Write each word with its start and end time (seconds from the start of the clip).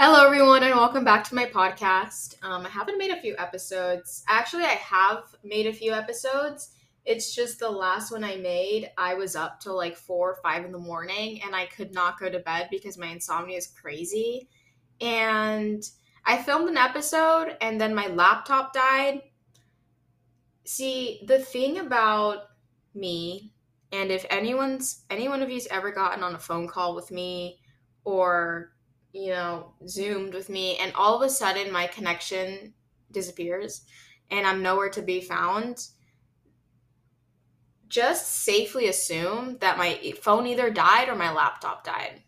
Hello, 0.00 0.24
everyone, 0.24 0.62
and 0.62 0.76
welcome 0.76 1.02
back 1.02 1.24
to 1.24 1.34
my 1.34 1.46
podcast. 1.46 2.36
Um, 2.44 2.64
I 2.64 2.68
haven't 2.68 2.98
made 2.98 3.10
a 3.10 3.20
few 3.20 3.34
episodes. 3.36 4.22
Actually, 4.28 4.62
I 4.62 4.76
have 4.76 5.24
made 5.42 5.66
a 5.66 5.72
few 5.72 5.92
episodes. 5.92 6.70
It's 7.04 7.34
just 7.34 7.58
the 7.58 7.68
last 7.68 8.12
one 8.12 8.22
I 8.22 8.36
made, 8.36 8.92
I 8.96 9.14
was 9.14 9.34
up 9.34 9.58
till 9.58 9.76
like 9.76 9.96
four 9.96 10.30
or 10.30 10.38
five 10.40 10.64
in 10.64 10.70
the 10.70 10.78
morning 10.78 11.42
and 11.42 11.52
I 11.52 11.66
could 11.66 11.92
not 11.92 12.20
go 12.20 12.30
to 12.30 12.38
bed 12.38 12.68
because 12.70 12.96
my 12.96 13.08
insomnia 13.08 13.56
is 13.56 13.66
crazy. 13.66 14.48
And 15.00 15.82
I 16.24 16.40
filmed 16.42 16.68
an 16.68 16.76
episode 16.76 17.56
and 17.60 17.80
then 17.80 17.92
my 17.92 18.06
laptop 18.06 18.72
died. 18.72 19.22
See, 20.64 21.24
the 21.26 21.40
thing 21.40 21.78
about 21.78 22.44
me, 22.94 23.52
and 23.90 24.12
if 24.12 24.24
anyone's 24.30 25.02
any 25.10 25.28
one 25.28 25.42
of 25.42 25.50
you's 25.50 25.66
ever 25.66 25.90
gotten 25.90 26.22
on 26.22 26.36
a 26.36 26.38
phone 26.38 26.68
call 26.68 26.94
with 26.94 27.10
me 27.10 27.58
or 28.04 28.70
you 29.12 29.30
know, 29.30 29.72
zoomed 29.86 30.34
with 30.34 30.48
me, 30.48 30.76
and 30.78 30.92
all 30.94 31.16
of 31.16 31.22
a 31.22 31.30
sudden 31.30 31.72
my 31.72 31.86
connection 31.86 32.74
disappears 33.10 33.82
and 34.30 34.46
I'm 34.46 34.62
nowhere 34.62 34.90
to 34.90 35.02
be 35.02 35.20
found, 35.20 35.86
just 37.88 38.44
safely 38.44 38.88
assume 38.88 39.56
that 39.60 39.78
my 39.78 40.12
phone 40.20 40.46
either 40.46 40.70
died 40.70 41.08
or 41.08 41.16
my 41.16 41.32
laptop 41.32 41.84
died. 41.84 42.22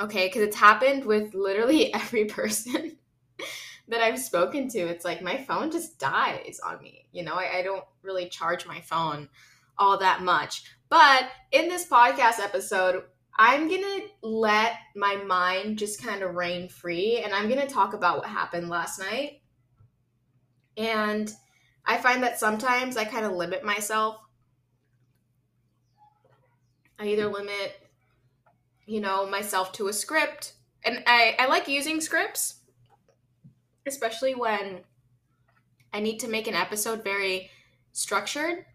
Okay, 0.00 0.28
because 0.28 0.42
it's 0.42 0.56
happened 0.56 1.04
with 1.04 1.34
literally 1.34 1.92
every 1.94 2.24
person 2.24 2.96
that 3.88 4.00
I've 4.00 4.18
spoken 4.18 4.68
to. 4.70 4.78
It's 4.78 5.04
like 5.04 5.20
my 5.20 5.36
phone 5.44 5.70
just 5.70 5.98
dies 5.98 6.58
on 6.64 6.82
me. 6.82 7.06
You 7.12 7.24
know, 7.24 7.34
I, 7.34 7.58
I 7.58 7.62
don't 7.62 7.84
really 8.02 8.28
charge 8.28 8.66
my 8.66 8.80
phone 8.80 9.28
all 9.76 9.98
that 9.98 10.22
much. 10.22 10.64
But 10.88 11.28
in 11.52 11.68
this 11.68 11.86
podcast 11.86 12.40
episode, 12.40 13.02
I'm 13.42 13.68
going 13.68 13.80
to 13.80 14.02
let 14.20 14.74
my 14.94 15.16
mind 15.16 15.78
just 15.78 16.04
kind 16.04 16.22
of 16.22 16.34
reign 16.34 16.68
free 16.68 17.22
and 17.24 17.32
I'm 17.32 17.48
going 17.48 17.66
to 17.66 17.72
talk 17.72 17.94
about 17.94 18.18
what 18.18 18.28
happened 18.28 18.68
last 18.68 18.98
night. 18.98 19.40
And 20.76 21.32
I 21.86 21.96
find 21.96 22.22
that 22.22 22.38
sometimes 22.38 22.98
I 22.98 23.06
kind 23.06 23.24
of 23.24 23.32
limit 23.32 23.64
myself. 23.64 24.18
I 26.98 27.06
either 27.06 27.28
limit, 27.28 27.80
you 28.84 29.00
know, 29.00 29.26
myself 29.26 29.72
to 29.72 29.88
a 29.88 29.92
script, 29.94 30.52
and 30.84 31.02
I, 31.06 31.34
I 31.38 31.46
like 31.46 31.66
using 31.66 32.02
scripts, 32.02 32.56
especially 33.86 34.34
when 34.34 34.80
I 35.94 36.00
need 36.00 36.18
to 36.18 36.28
make 36.28 36.46
an 36.46 36.54
episode 36.54 37.02
very 37.02 37.48
structured 37.92 38.66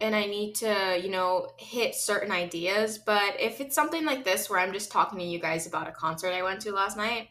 and 0.00 0.16
I 0.16 0.26
need 0.26 0.54
to, 0.56 0.98
you 1.02 1.10
know, 1.10 1.48
hit 1.58 1.94
certain 1.94 2.32
ideas. 2.32 2.98
But 2.98 3.38
if 3.38 3.60
it's 3.60 3.74
something 3.74 4.04
like 4.04 4.24
this 4.24 4.48
where 4.48 4.58
I'm 4.58 4.72
just 4.72 4.90
talking 4.90 5.18
to 5.18 5.24
you 5.24 5.38
guys 5.38 5.66
about 5.66 5.88
a 5.88 5.92
concert 5.92 6.32
I 6.32 6.42
went 6.42 6.60
to 6.62 6.72
last 6.72 6.96
night, 6.96 7.28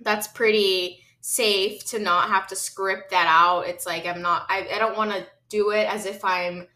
that's 0.00 0.28
pretty 0.28 1.02
safe 1.20 1.84
to 1.86 1.98
not 1.98 2.28
have 2.28 2.46
to 2.48 2.56
script 2.56 3.10
that 3.10 3.26
out. 3.28 3.66
It's 3.66 3.86
like 3.86 4.06
I'm 4.06 4.22
not, 4.22 4.46
I, 4.48 4.68
I 4.74 4.78
don't 4.78 4.96
want 4.96 5.10
to 5.12 5.26
do 5.48 5.70
it 5.70 5.88
as 5.88 6.06
if 6.06 6.24
I'm, 6.24 6.68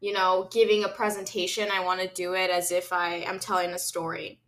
you 0.00 0.12
know, 0.12 0.48
giving 0.52 0.84
a 0.84 0.88
presentation. 0.88 1.70
I 1.70 1.84
want 1.84 2.00
to 2.00 2.08
do 2.08 2.34
it 2.34 2.50
as 2.50 2.70
if 2.70 2.92
I 2.92 3.14
am 3.20 3.38
telling 3.38 3.70
a 3.70 3.78
story. 3.78 4.40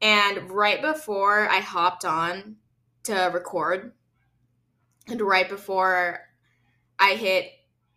And 0.00 0.50
right 0.50 0.82
before 0.82 1.48
I 1.48 1.58
hopped 1.58 2.04
on 2.04 2.56
to 3.04 3.30
record, 3.32 3.92
and 5.06 5.20
right 5.20 5.48
before 5.48 6.20
I 6.98 7.14
hit 7.14 7.52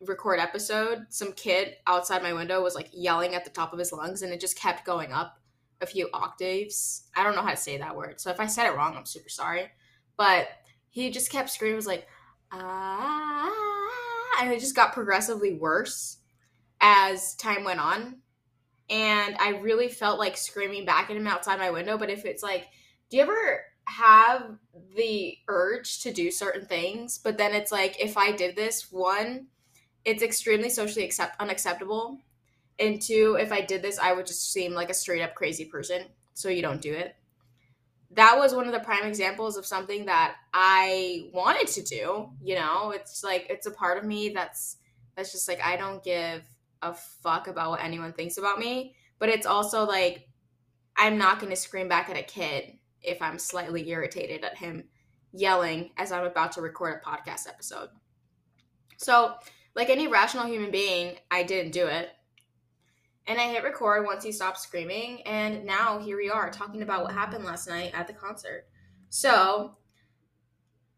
record 0.06 0.40
episode, 0.40 1.06
some 1.10 1.34
kid 1.34 1.76
outside 1.88 2.24
my 2.24 2.34
window 2.34 2.62
was 2.62 2.76
like 2.76 2.90
yelling 2.92 3.36
at 3.36 3.44
the 3.44 3.52
top 3.52 3.74
of 3.74 3.80
his 3.80 3.92
lungs 3.92 4.22
and 4.22 4.34
it 4.34 4.42
just 4.42 4.58
kept 4.58 4.86
going 4.86 5.12
up 5.12 5.38
a 5.82 5.86
few 5.86 6.10
octaves. 6.14 7.04
I 7.16 7.24
don't 7.24 7.36
know 7.36 7.42
how 7.42 7.52
to 7.52 7.58
say 7.58 7.78
that 7.78 7.96
word. 7.96 8.20
So 8.20 8.30
if 8.30 8.40
I 8.40 8.48
said 8.48 8.68
it 8.68 8.76
wrong, 8.76 8.96
I'm 8.96 9.06
super 9.06 9.30
sorry. 9.30 9.70
But 10.18 10.48
he 10.90 11.10
just 11.10 11.32
kept 11.32 11.50
screaming, 11.50 11.76
was 11.76 11.88
like, 11.88 12.08
ah, 12.52 13.52
and 14.42 14.52
it 14.52 14.60
just 14.60 14.76
got 14.76 14.94
progressively 14.94 15.54
worse 15.54 16.18
as 16.80 17.36
time 17.36 17.64
went 17.64 17.80
on. 17.80 18.18
And 18.90 19.36
I 19.40 19.60
really 19.62 19.88
felt 19.88 20.20
like 20.20 20.36
screaming 20.36 20.86
back 20.86 21.10
at 21.10 21.16
him 21.16 21.28
outside 21.28 21.60
my 21.60 21.72
window. 21.72 21.98
But 21.98 22.10
if 22.10 22.26
it's 22.26 22.44
like, 22.44 22.68
do 23.10 23.18
you 23.18 23.24
ever 23.24 23.64
have 23.86 24.58
the 24.96 25.38
urge 25.48 26.02
to 26.02 26.12
do 26.12 26.30
certain 26.30 26.66
things? 26.66 27.18
But 27.18 27.38
then 27.38 27.54
it's 27.54 27.72
like, 27.72 28.02
if 28.04 28.18
I 28.18 28.32
did 28.32 28.56
this, 28.56 28.92
one, 28.92 29.48
it's 30.06 30.24
extremely 30.24 30.70
socially 30.70 31.06
accept 31.06 31.40
unacceptable. 31.40 32.20
And 32.80 33.02
two, 33.02 33.38
if 33.40 33.52
I 33.52 33.62
did 33.62 33.82
this, 33.82 34.00
I 34.00 34.14
would 34.14 34.26
just 34.26 34.52
seem 34.52 34.74
like 34.74 34.90
a 34.90 34.94
straight 34.94 35.22
up 35.22 35.36
crazy 35.36 35.66
person. 35.66 36.06
So 36.34 36.50
you 36.50 36.62
don't 36.62 36.82
do 36.82 36.94
it. 36.94 37.16
That 38.12 38.38
was 38.38 38.54
one 38.54 38.68
of 38.68 38.74
the 38.74 38.80
prime 38.80 39.06
examples 39.06 39.58
of 39.58 39.66
something 39.66 40.06
that 40.06 40.36
I 40.54 41.30
wanted 41.34 41.68
to 41.68 41.84
do. 41.84 42.30
You 42.42 42.56
know, 42.56 42.92
it's 42.92 43.24
like 43.24 43.48
it's 43.50 43.68
a 43.68 43.72
part 43.72 43.98
of 43.98 44.04
me 44.04 44.30
that's 44.30 44.78
that's 45.16 45.32
just 45.32 45.48
like 45.48 45.62
I 45.64 45.78
don't 45.78 46.04
give 46.04 46.44
a 46.82 46.94
fuck 46.94 47.48
about 47.48 47.72
what 47.72 47.84
anyone 47.84 48.14
thinks 48.14 48.38
about 48.38 48.60
me. 48.60 48.96
But 49.20 49.30
it's 49.30 49.46
also 49.46 49.86
like 49.86 50.28
I'm 50.98 51.18
not 51.18 51.40
going 51.40 51.52
to 51.52 51.56
scream 51.56 51.88
back 51.88 52.10
at 52.10 52.18
a 52.18 52.24
kid 52.24 52.78
if 53.02 53.22
I'm 53.22 53.40
slightly 53.40 53.88
irritated 53.90 54.44
at 54.44 54.58
him 54.58 54.86
yelling 55.32 55.92
as 55.98 56.12
I'm 56.12 56.26
about 56.26 56.54
to 56.54 56.62
record 56.62 57.02
a 57.02 57.10
podcast 57.10 57.48
episode. 57.48 57.90
So 58.98 59.36
like 59.76 59.90
any 59.90 60.08
rational 60.08 60.46
human 60.46 60.72
being, 60.72 61.18
I 61.30 61.44
didn't 61.44 61.72
do 61.72 61.88
it. 61.88 62.10
And 63.28 63.40
I 63.40 63.48
hit 63.48 63.64
record 63.64 64.06
once 64.06 64.24
he 64.24 64.32
stopped 64.32 64.60
screaming, 64.60 65.22
and 65.24 65.64
now 65.64 66.00
here 66.00 66.18
we 66.18 66.30
are 66.30 66.50
talking 66.50 66.82
about 66.82 67.04
what 67.04 67.14
happened 67.14 67.46
last 67.46 67.70
night 67.70 67.92
at 67.94 68.08
the 68.08 68.14
concert. 68.14 68.66
So, 69.10 69.78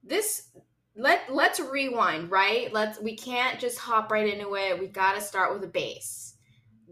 this 0.04 0.50
let 0.96 1.34
let's 1.34 1.60
rewind, 1.60 2.32
right? 2.32 2.72
Let's 2.72 3.00
we 3.00 3.16
can't 3.16 3.60
just 3.60 3.78
hop 3.78 4.12
right 4.12 4.32
into 4.32 4.56
it. 4.56 4.80
We 4.80 4.88
got 4.88 5.16
to 5.16 5.22
start 5.22 5.54
with 5.54 5.64
a 5.64 5.72
base. 5.72 6.36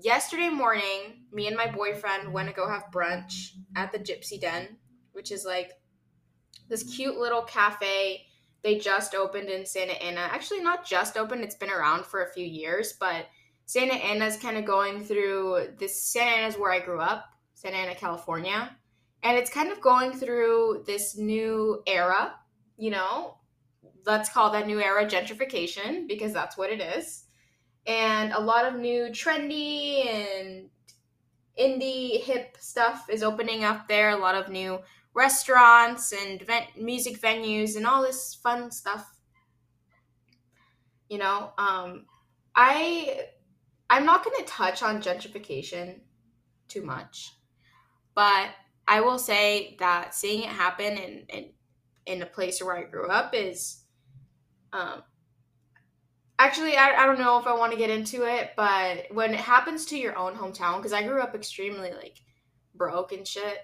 Yesterday 0.01 0.49
morning, 0.49 1.25
me 1.31 1.47
and 1.47 1.55
my 1.55 1.67
boyfriend 1.67 2.33
went 2.33 2.49
to 2.49 2.55
go 2.55 2.67
have 2.67 2.91
brunch 2.91 3.51
at 3.75 3.91
the 3.91 3.99
Gypsy 3.99 4.39
Den, 4.39 4.77
which 5.13 5.31
is 5.31 5.45
like 5.45 5.71
this 6.69 6.83
cute 6.83 7.17
little 7.17 7.43
cafe 7.43 8.25
they 8.63 8.77
just 8.77 9.15
opened 9.15 9.49
in 9.49 9.65
Santa 9.65 9.93
Ana. 10.03 10.21
Actually, 10.21 10.61
not 10.61 10.85
just 10.85 11.17
opened, 11.17 11.43
it's 11.43 11.55
been 11.55 11.71
around 11.71 12.05
for 12.05 12.23
a 12.23 12.31
few 12.31 12.45
years, 12.45 12.93
but 12.99 13.27
Santa 13.65 13.93
Ana 13.93 14.25
is 14.25 14.37
kind 14.37 14.57
of 14.57 14.65
going 14.65 15.03
through 15.03 15.69
this. 15.79 16.03
Santa 16.03 16.31
Ana 16.31 16.47
is 16.47 16.55
where 16.57 16.71
I 16.71 16.79
grew 16.79 16.99
up, 16.99 17.25
Santa 17.53 17.77
Ana, 17.77 17.95
California. 17.95 18.75
And 19.23 19.37
it's 19.37 19.51
kind 19.51 19.71
of 19.71 19.81
going 19.81 20.13
through 20.13 20.83
this 20.85 21.17
new 21.17 21.81
era, 21.85 22.33
you 22.77 22.89
know, 22.89 23.37
let's 24.05 24.29
call 24.29 24.51
that 24.51 24.67
new 24.67 24.79
era 24.79 25.05
gentrification 25.05 26.07
because 26.07 26.33
that's 26.33 26.57
what 26.57 26.71
it 26.71 26.81
is. 26.81 27.25
And 27.85 28.31
a 28.33 28.39
lot 28.39 28.65
of 28.65 28.79
new 28.79 29.05
trendy 29.05 30.07
and 30.07 30.69
indie 31.59 32.21
hip 32.21 32.57
stuff 32.59 33.07
is 33.09 33.23
opening 33.23 33.63
up 33.63 33.87
there. 33.87 34.09
A 34.09 34.17
lot 34.17 34.35
of 34.35 34.49
new 34.49 34.79
restaurants 35.13 36.13
and 36.13 36.43
music 36.77 37.19
venues 37.19 37.75
and 37.75 37.85
all 37.85 38.01
this 38.01 38.35
fun 38.35 38.71
stuff. 38.71 39.17
You 41.09 41.17
know, 41.17 41.51
um, 41.57 42.05
I 42.55 43.25
I'm 43.89 44.05
not 44.05 44.23
going 44.23 44.37
to 44.37 44.45
touch 44.45 44.81
on 44.81 45.01
gentrification 45.01 45.99
too 46.69 46.81
much, 46.83 47.33
but 48.15 48.49
I 48.87 49.01
will 49.01 49.19
say 49.19 49.75
that 49.79 50.15
seeing 50.15 50.43
it 50.43 50.49
happen 50.49 50.97
in 50.97 51.25
in, 51.29 51.49
in 52.05 52.21
a 52.21 52.25
place 52.25 52.63
where 52.63 52.77
I 52.77 52.83
grew 52.83 53.07
up 53.07 53.33
is, 53.33 53.83
um, 54.71 55.03
actually 56.39 56.77
I, 56.77 56.93
I 56.95 57.05
don't 57.05 57.19
know 57.19 57.37
if 57.37 57.47
I 57.47 57.53
want 57.53 57.73
to 57.73 57.77
get 57.77 57.89
into 57.89 58.23
it, 58.23 58.51
but 58.55 59.07
when 59.11 59.33
it 59.33 59.39
happens 59.39 59.85
to 59.87 59.97
your 59.97 60.17
own 60.17 60.35
hometown, 60.35 60.77
because 60.77 60.93
I 60.93 61.03
grew 61.03 61.21
up 61.21 61.35
extremely 61.35 61.91
like 61.91 62.17
broke 62.73 63.11
and 63.11 63.27
shit, 63.27 63.59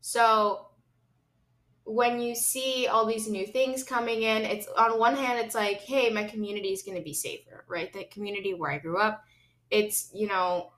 so 0.00 0.67
when 1.88 2.20
you 2.20 2.34
see 2.34 2.86
all 2.86 3.06
these 3.06 3.28
new 3.28 3.46
things 3.46 3.82
coming 3.82 4.22
in, 4.22 4.42
it's 4.42 4.66
on 4.76 4.98
one 4.98 5.16
hand, 5.16 5.38
it's 5.38 5.54
like, 5.54 5.80
hey, 5.80 6.10
my 6.10 6.24
community 6.24 6.68
is 6.68 6.82
going 6.82 6.98
to 6.98 7.02
be 7.02 7.14
safer, 7.14 7.64
right? 7.66 7.90
The 7.92 8.04
community 8.04 8.52
where 8.52 8.70
I 8.70 8.78
grew 8.78 8.98
up, 8.98 9.24
it's, 9.70 10.10
you 10.12 10.28
know, 10.28 10.70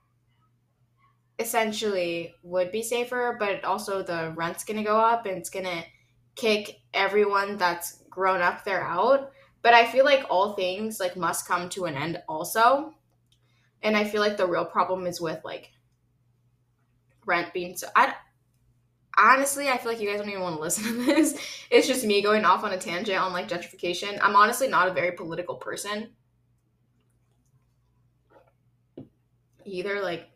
essentially 1.41 2.33
would 2.45 2.71
be 2.71 2.83
safer, 2.83 3.37
but 3.41 3.65
also 3.65 4.03
the 4.03 4.33
rent's 4.37 4.63
going 4.63 4.77
to 4.77 4.85
go 4.85 4.99
up 4.99 5.27
and 5.27 5.37
it's 5.37 5.51
going 5.51 5.65
to 5.65 5.83
kick 6.37 6.81
everyone 6.95 7.57
that's 7.57 8.05
grown 8.09 8.41
up 8.41 8.65
there 8.65 8.83
out. 8.83 9.33
But 9.63 9.75
I 9.75 9.87
feel 9.87 10.05
like 10.05 10.27
all 10.31 10.53
things 10.53 11.01
like 11.01 11.17
must 11.17 11.49
come 11.49 11.69
to 11.71 11.87
an 11.87 11.97
end 11.97 12.23
also. 12.29 12.95
And 13.83 13.97
I 13.97 14.05
feel 14.05 14.21
like 14.21 14.37
the 14.37 14.47
real 14.47 14.65
problem 14.65 15.07
is 15.09 15.21
with 15.21 15.41
like 15.45 15.73
rent 17.27 17.53
being 17.53 17.77
so 17.77 17.89
I 17.97 18.15
honestly, 19.21 19.69
I 19.69 19.77
feel 19.77 19.93
like 19.93 20.01
you 20.01 20.09
guys 20.09 20.21
don't 20.21 20.29
even 20.29 20.43
want 20.43 20.57
to 20.57 20.61
listen 20.61 20.85
to 20.85 21.05
this. 21.05 21.39
It's 21.71 21.87
just 21.87 22.05
me 22.05 22.21
going 22.21 22.45
off 22.45 22.65
on 22.65 22.73
a 22.73 22.79
tangent 22.79 23.17
on 23.17 23.33
like 23.33 23.49
gentrification. 23.49 24.19
I'm 24.21 24.35
honestly 24.35 24.67
not 24.67 24.89
a 24.89 24.93
very 24.93 25.13
political 25.13 25.55
person. 25.55 26.11
Either 29.65 30.03
like 30.03 30.29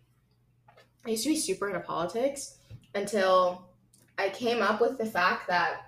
I 1.04 1.10
used 1.10 1.24
to 1.24 1.30
be 1.30 1.36
super 1.36 1.68
into 1.68 1.80
politics 1.80 2.58
until 2.94 3.68
I 4.16 4.28
came 4.28 4.62
up 4.62 4.80
with 4.80 4.96
the 4.96 5.06
fact 5.06 5.48
that 5.48 5.80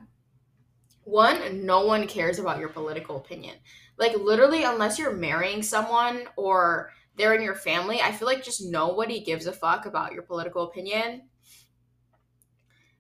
one, 1.04 1.64
no 1.64 1.87
one 1.87 2.08
cares 2.08 2.40
about 2.40 2.58
your 2.58 2.69
political 2.69 3.16
opinion. 3.16 3.54
Like 3.99 4.16
literally, 4.16 4.64
unless 4.64 4.99
you're 4.99 5.14
marrying 5.14 5.62
someone 5.62 6.25
or 6.34 6.90
they're 7.16 7.34
in 7.34 7.42
your 7.42 7.54
family, 7.54 8.00
I 8.02 8.10
feel 8.10 8.26
like 8.26 8.44
just 8.44 8.64
nobody 8.64 9.20
gives 9.20 9.46
a 9.46 9.52
fuck 9.52 9.87
about 9.87 10.12
your 10.12 10.22
political 10.22 10.64
opinion. 10.64 11.22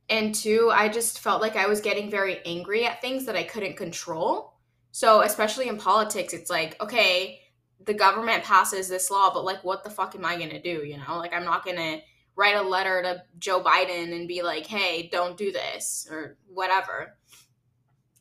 And 0.08 0.34
two, 0.34 0.70
I 0.72 0.88
just 0.88 1.18
felt 1.18 1.42
like 1.42 1.56
I 1.56 1.66
was 1.66 1.80
getting 1.80 2.10
very 2.10 2.40
angry 2.44 2.86
at 2.86 3.00
things 3.00 3.26
that 3.26 3.36
I 3.36 3.42
couldn't 3.42 3.76
control. 3.76 4.54
So, 4.92 5.22
especially 5.22 5.68
in 5.68 5.78
politics, 5.78 6.32
it's 6.32 6.48
like, 6.48 6.80
okay, 6.80 7.40
the 7.84 7.94
government 7.94 8.44
passes 8.44 8.88
this 8.88 9.10
law, 9.10 9.30
but 9.34 9.44
like, 9.44 9.62
what 9.64 9.84
the 9.84 9.90
fuck 9.90 10.14
am 10.14 10.24
I 10.24 10.38
gonna 10.38 10.62
do? 10.62 10.84
You 10.84 10.98
know, 10.98 11.18
like, 11.18 11.34
I'm 11.34 11.44
not 11.44 11.64
gonna 11.64 11.98
write 12.36 12.56
a 12.56 12.62
letter 12.62 13.02
to 13.02 13.22
Joe 13.38 13.62
Biden 13.62 14.14
and 14.14 14.28
be 14.28 14.42
like, 14.42 14.66
hey, 14.66 15.08
don't 15.10 15.36
do 15.36 15.50
this 15.50 16.06
or 16.10 16.36
whatever. 16.46 17.16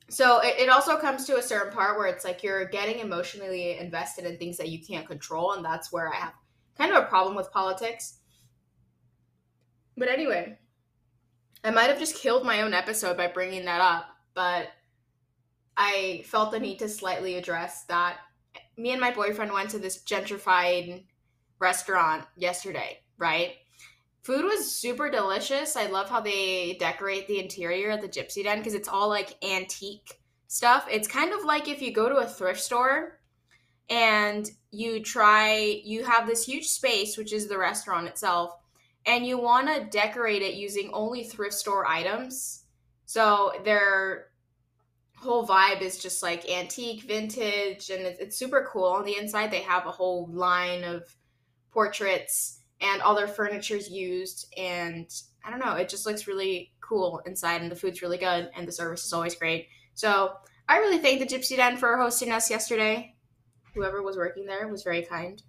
So 0.10 0.40
it, 0.40 0.56
it 0.60 0.70
also 0.70 0.98
comes 0.98 1.26
to 1.26 1.38
a 1.38 1.42
certain 1.42 1.74
part 1.74 1.98
where 1.98 2.08
it's 2.08 2.24
like 2.24 2.44
you're 2.44 2.66
getting 2.66 3.00
emotionally 3.00 3.78
invested 3.78 4.26
in 4.26 4.38
things 4.38 4.58
that 4.58 4.70
you 4.70 4.80
can't 4.84 5.08
control. 5.08 5.54
And 5.54 5.66
that's 5.66 5.92
where 5.92 6.14
I 6.14 6.18
have 6.18 6.34
kind 6.78 6.94
of 6.94 7.04
a 7.04 7.08
problem 7.08 7.36
with 7.36 7.52
politics. 7.52 8.20
But 9.98 10.10
anyway, 10.10 10.58
I 11.66 11.72
might 11.72 11.90
have 11.90 11.98
just 11.98 12.16
killed 12.16 12.46
my 12.46 12.62
own 12.62 12.76
episode 12.76 13.18
by 13.18 13.26
bringing 13.26 13.66
that 13.66 13.82
up, 13.82 14.06
but 14.36 14.68
I 15.76 16.24
felt 16.26 16.52
the 16.52 16.60
need 16.60 16.78
to 16.80 16.88
slightly 16.88 17.38
address 17.38 17.86
that. 17.86 18.18
Me 18.78 18.92
and 18.92 19.02
my 19.02 19.12
boyfriend 19.12 19.52
went 19.52 19.72
to 19.72 19.80
this 19.80 20.04
gentrified 20.04 21.06
restaurant 21.58 22.24
yesterday, 22.38 23.00
right? 23.18 23.54
Food 24.22 24.46
was 24.46 24.76
super 24.76 25.10
delicious. 25.10 25.76
I 25.76 25.88
love 25.88 26.08
how 26.08 26.20
they 26.20 26.78
decorate 26.80 27.28
the 27.28 27.40
interior 27.40 27.90
at 27.90 28.02
the 28.02 28.10
Gypsy 28.10 28.44
Den 28.44 28.60
because 28.60 28.76
it's 28.76 28.88
all 28.88 29.10
like 29.10 29.44
antique 29.44 30.20
stuff. 30.48 30.88
It's 30.90 31.08
kind 31.08 31.34
of 31.34 31.46
like 31.46 31.68
if 31.68 31.82
you 31.82 31.92
go 31.92 32.10
to 32.10 32.18
a 32.18 32.28
thrift 32.28 32.62
store 32.62 33.20
and 33.90 34.48
you 34.70 35.02
try, 35.02 35.82
you 35.84 36.04
have 36.06 36.28
this 36.28 36.46
huge 36.46 36.68
space, 36.68 37.18
which 37.18 37.34
is 37.34 37.48
the 37.48 37.58
restaurant 37.58 38.08
itself, 38.08 38.56
and 39.06 39.26
you 39.26 39.38
want 39.38 39.68
to 39.68 39.86
decorate 39.98 40.42
it 40.42 40.56
using 40.56 40.90
only 40.94 41.24
thrift 41.24 41.54
store 41.54 41.86
items. 41.88 42.64
So 43.06 43.54
their 43.64 44.28
whole 45.16 45.48
vibe 45.48 45.82
is 45.82 46.00
just 46.00 46.24
like 46.24 46.50
antique, 46.50 47.04
vintage, 47.04 47.90
and 47.90 48.02
it's, 48.02 48.20
it's 48.20 48.38
super 48.38 48.68
cool. 48.72 48.86
On 48.86 49.06
the 49.06 49.18
inside, 49.18 49.52
they 49.52 49.62
have 49.62 49.86
a 49.86 49.92
whole 49.92 50.28
line 50.28 50.84
of 50.84 51.16
portraits 51.72 52.62
and 52.82 53.02
all 53.02 53.16
their 53.16 53.28
furniture's 53.28 53.90
used 53.90 54.54
and 54.58 55.08
I 55.44 55.50
don't 55.50 55.60
know, 55.60 55.76
it 55.76 55.90
just 55.90 56.06
looks 56.06 56.28
really 56.28 56.74
cool 56.82 57.22
inside 57.26 57.62
and 57.62 57.72
the 57.72 57.76
food's 57.76 58.02
really 58.02 58.18
good 58.18 58.50
and 58.56 58.68
the 58.68 58.72
service 58.72 59.06
is 59.06 59.14
always 59.14 59.36
great. 59.36 59.68
So 59.94 60.34
I 60.68 60.78
really 60.78 60.98
thank 60.98 61.20
the 61.20 61.26
Gypsy 61.26 61.56
Den 61.56 61.78
for 61.78 61.98
hosting 61.98 62.32
us 62.32 62.50
yesterday. 62.50 63.16
Whoever 63.74 64.02
was 64.02 64.18
working 64.18 64.46
there 64.46 64.68
was 64.68 64.84
very 64.84 65.04
kind 65.04 65.42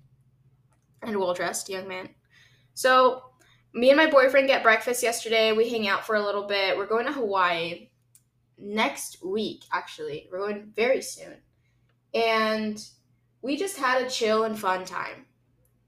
and 1.03 1.17
well 1.17 1.35
dressed 1.35 1.69
young 1.69 1.89
man. 1.89 2.11
So 2.75 3.23
me 3.77 3.91
and 3.91 3.97
my 3.97 4.11
boyfriend 4.11 4.49
get 4.49 4.63
breakfast 4.63 5.03
yesterday. 5.03 5.53
We 5.53 5.71
hang 5.71 5.87
out 5.87 6.07
for 6.07 6.17
a 6.17 6.25
little 6.25 6.47
bit. 6.47 6.77
We're 6.77 6.87
going 6.87 7.07
to 7.07 7.13
Hawaii 7.13 7.89
next 8.59 9.25
week, 9.25 9.63
actually. 9.73 10.29
We're 10.33 10.41
going 10.41 10.73
very 10.75 11.03
soon. 11.03 11.35
And 12.15 12.83
we 13.43 13.57
just 13.57 13.77
had 13.77 14.03
a 14.03 14.11
chill 14.11 14.45
and 14.45 14.59
fun 14.59 14.85
time 14.85 15.27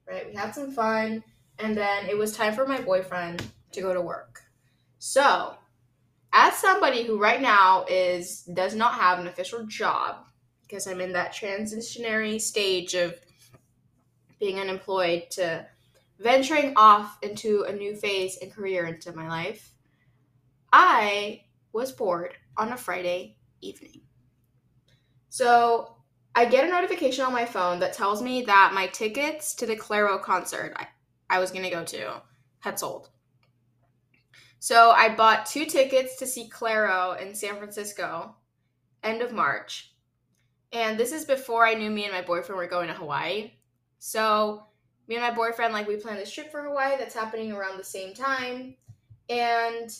right? 0.08 0.28
We 0.28 0.34
had 0.34 0.54
some 0.54 0.70
fun, 0.70 1.22
and 1.58 1.76
then 1.76 2.06
it 2.06 2.16
was 2.16 2.36
time 2.36 2.54
for 2.54 2.66
my 2.66 2.80
boyfriend 2.80 3.44
to 3.72 3.80
go 3.80 3.92
to 3.92 4.00
work. 4.00 4.42
So, 4.98 5.54
as 6.32 6.54
somebody 6.54 7.04
who 7.04 7.18
right 7.18 7.40
now 7.40 7.84
is 7.88 8.42
does 8.42 8.74
not 8.74 8.94
have 8.94 9.18
an 9.18 9.26
official 9.26 9.64
job 9.66 10.26
because 10.62 10.86
I'm 10.86 11.00
in 11.00 11.12
that 11.12 11.32
transitionary 11.32 12.40
stage 12.40 12.94
of 12.94 13.14
being 14.38 14.58
unemployed 14.58 15.30
to 15.32 15.66
venturing 16.18 16.74
off 16.76 17.18
into 17.22 17.64
a 17.68 17.72
new 17.72 17.94
phase 17.94 18.38
and 18.42 18.52
career 18.52 18.86
into 18.86 19.12
my 19.12 19.28
life, 19.28 19.72
I 20.72 21.42
was 21.72 21.92
bored 21.92 22.34
on 22.56 22.72
a 22.72 22.76
Friday 22.76 23.36
evening. 23.60 24.02
So 25.28 25.96
I 26.34 26.44
get 26.44 26.64
a 26.64 26.70
notification 26.70 27.24
on 27.24 27.32
my 27.32 27.44
phone 27.44 27.78
that 27.80 27.92
tells 27.92 28.22
me 28.22 28.42
that 28.42 28.72
my 28.74 28.86
tickets 28.88 29.54
to 29.56 29.66
the 29.66 29.76
Clairo 29.76 30.20
concert 30.20 30.74
I, 30.76 30.86
I 31.30 31.38
was 31.38 31.50
going 31.50 31.64
to 31.64 31.70
go 31.70 31.84
to 31.84 32.22
had 32.60 32.78
sold. 32.78 33.10
So 34.60 34.90
I 34.90 35.14
bought 35.14 35.46
two 35.46 35.66
tickets 35.66 36.16
to 36.16 36.26
see 36.26 36.50
Clairo 36.50 37.20
in 37.20 37.34
San 37.34 37.56
Francisco 37.56 38.34
end 39.04 39.22
of 39.22 39.32
March. 39.32 39.92
And 40.72 40.98
this 40.98 41.12
is 41.12 41.24
before 41.24 41.66
I 41.66 41.74
knew 41.74 41.90
me 41.90 42.04
and 42.04 42.12
my 42.12 42.22
boyfriend 42.22 42.58
were 42.58 42.66
going 42.66 42.88
to 42.88 42.94
Hawaii. 42.94 43.52
So 43.98 44.64
me 45.08 45.16
and 45.16 45.24
my 45.24 45.30
boyfriend 45.30 45.72
like 45.72 45.88
we 45.88 45.96
planned 45.96 46.20
this 46.20 46.30
trip 46.30 46.50
for 46.50 46.62
Hawaii 46.62 46.96
that's 46.98 47.14
happening 47.14 47.52
around 47.52 47.78
the 47.78 47.84
same 47.84 48.14
time. 48.14 48.74
And 49.28 49.90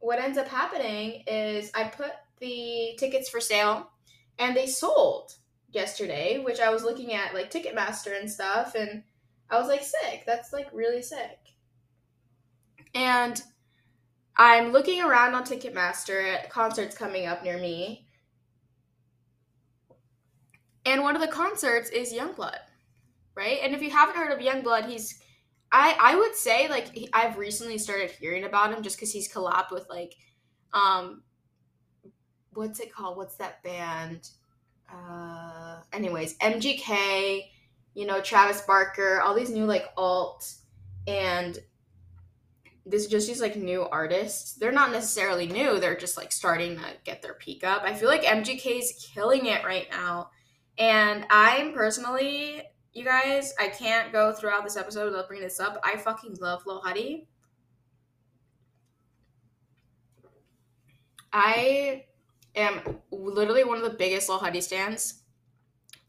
what 0.00 0.18
ends 0.18 0.38
up 0.38 0.48
happening 0.48 1.22
is 1.26 1.70
I 1.74 1.84
put 1.84 2.12
the 2.40 2.96
tickets 2.98 3.28
for 3.28 3.40
sale 3.40 3.90
and 4.38 4.56
they 4.56 4.66
sold 4.66 5.34
yesterday, 5.70 6.38
which 6.38 6.60
I 6.60 6.70
was 6.70 6.82
looking 6.82 7.12
at 7.12 7.34
like 7.34 7.50
Ticketmaster 7.50 8.18
and 8.18 8.30
stuff, 8.30 8.74
and 8.74 9.02
I 9.50 9.58
was 9.58 9.68
like, 9.68 9.82
sick. 9.82 10.24
That's 10.26 10.52
like 10.52 10.68
really 10.72 11.02
sick. 11.02 11.38
And 12.94 13.40
I'm 14.36 14.72
looking 14.72 15.02
around 15.02 15.34
on 15.34 15.44
Ticketmaster 15.44 16.34
at 16.34 16.50
concerts 16.50 16.96
coming 16.96 17.26
up 17.26 17.44
near 17.44 17.58
me. 17.58 18.06
And 20.84 21.02
one 21.02 21.16
of 21.16 21.22
the 21.22 21.28
concerts 21.28 21.90
is 21.90 22.12
Yungblud, 22.12 22.58
right? 23.36 23.58
And 23.62 23.74
if 23.74 23.82
you 23.82 23.90
haven't 23.90 24.16
heard 24.16 24.32
of 24.32 24.38
Yungblud, 24.38 24.88
he's 24.88 25.20
I 25.70 25.96
I 26.00 26.16
would 26.16 26.34
say 26.34 26.68
like 26.68 26.92
he, 26.94 27.08
I've 27.12 27.38
recently 27.38 27.78
started 27.78 28.10
hearing 28.10 28.44
about 28.44 28.72
him 28.72 28.82
just 28.82 28.96
because 28.96 29.12
he's 29.12 29.32
collabed 29.32 29.70
with 29.70 29.88
like 29.88 30.14
um 30.72 31.22
what's 32.54 32.80
it 32.80 32.92
called? 32.92 33.16
What's 33.16 33.36
that 33.36 33.62
band? 33.62 34.30
uh, 34.92 35.80
anyways, 35.92 36.36
MGK, 36.38 37.42
you 37.94 38.06
know, 38.06 38.20
Travis 38.20 38.60
Barker, 38.62 39.20
all 39.20 39.34
these 39.34 39.50
new 39.50 39.64
like 39.64 39.86
alt 39.96 40.54
and 41.06 41.58
this 42.84 43.06
just 43.06 43.26
these 43.26 43.40
like 43.40 43.56
new 43.56 43.82
artists. 43.82 44.54
They're 44.54 44.72
not 44.72 44.92
necessarily 44.92 45.46
new, 45.46 45.80
they're 45.80 45.96
just 45.96 46.16
like 46.16 46.32
starting 46.32 46.76
to 46.76 46.84
get 47.04 47.22
their 47.22 47.34
peak 47.34 47.64
up. 47.64 47.82
I 47.82 47.94
feel 47.94 48.08
like 48.08 48.22
MGK 48.22 48.78
is 48.78 49.10
killing 49.14 49.46
it 49.46 49.64
right 49.64 49.88
now. 49.90 50.30
And 50.78 51.26
I'm 51.30 51.72
personally, 51.72 52.62
you 52.96 53.04
guys, 53.04 53.52
I 53.60 53.68
can't 53.68 54.10
go 54.10 54.32
throughout 54.32 54.64
this 54.64 54.78
episode 54.78 55.04
without 55.04 55.28
bringing 55.28 55.46
this 55.46 55.60
up. 55.60 55.78
I 55.84 55.98
fucking 55.98 56.38
love 56.40 56.62
Lil 56.64 56.80
Huddy. 56.80 57.28
I 61.30 62.06
am 62.54 62.80
literally 63.10 63.64
one 63.64 63.76
of 63.76 63.84
the 63.84 63.98
biggest 63.98 64.30
Lil 64.30 64.38
Huddy 64.38 64.62
stands 64.62 65.20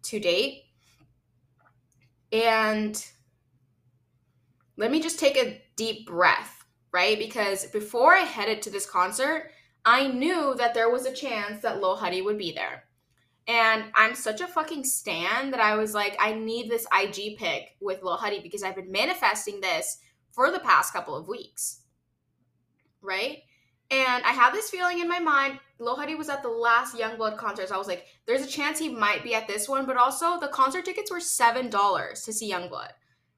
to 0.03 0.17
date. 0.17 0.63
And 2.31 3.05
let 4.77 4.89
me 4.89 5.01
just 5.01 5.19
take 5.19 5.35
a 5.35 5.61
deep 5.75 6.07
breath, 6.07 6.63
right? 6.93 7.19
Because 7.19 7.65
before 7.65 8.13
I 8.13 8.19
headed 8.19 8.61
to 8.61 8.69
this 8.69 8.89
concert, 8.89 9.51
I 9.83 10.07
knew 10.07 10.55
that 10.57 10.73
there 10.73 10.89
was 10.89 11.05
a 11.05 11.13
chance 11.13 11.61
that 11.63 11.81
Lil 11.81 11.97
Huddy 11.97 12.21
would 12.21 12.37
be 12.37 12.53
there. 12.53 12.86
And 13.47 13.85
I'm 13.95 14.13
such 14.13 14.41
a 14.41 14.47
fucking 14.47 14.83
stan 14.83 15.51
that 15.51 15.61
I 15.61 15.75
was 15.75 15.93
like, 15.93 16.17
I 16.19 16.33
need 16.33 16.69
this 16.69 16.85
IG 16.93 17.37
pic 17.37 17.77
with 17.79 18.03
Lil 18.03 18.17
Huddy 18.17 18.41
because 18.41 18.61
I've 18.61 18.75
been 18.75 18.91
manifesting 18.91 19.61
this 19.61 19.99
for 20.31 20.51
the 20.51 20.59
past 20.59 20.91
couple 20.91 21.15
of 21.15 21.29
weeks. 21.29 21.81
Right? 23.01 23.43
And 23.89 24.23
I 24.25 24.31
have 24.31 24.51
this 24.51 24.69
feeling 24.69 24.99
in 24.99 25.07
my 25.07 25.19
mind. 25.19 25.59
Lil 25.79 25.95
Huddy 25.95 26.15
was 26.15 26.27
at 26.27 26.43
the 26.43 26.49
last 26.49 26.95
Yungblud 26.97 27.37
concert. 27.37 27.69
So 27.69 27.75
I 27.75 27.77
was 27.77 27.87
like, 27.87 28.05
there's 28.25 28.43
a 28.43 28.47
chance 28.47 28.79
he 28.79 28.89
might 28.89 29.23
be 29.23 29.33
at 29.33 29.47
this 29.47 29.69
one. 29.69 29.85
But 29.85 29.95
also, 29.95 30.39
the 30.39 30.49
concert 30.49 30.83
tickets 30.83 31.09
were 31.09 31.19
$7 31.19 32.25
to 32.25 32.33
see 32.33 32.51
Yungblud, 32.51 32.89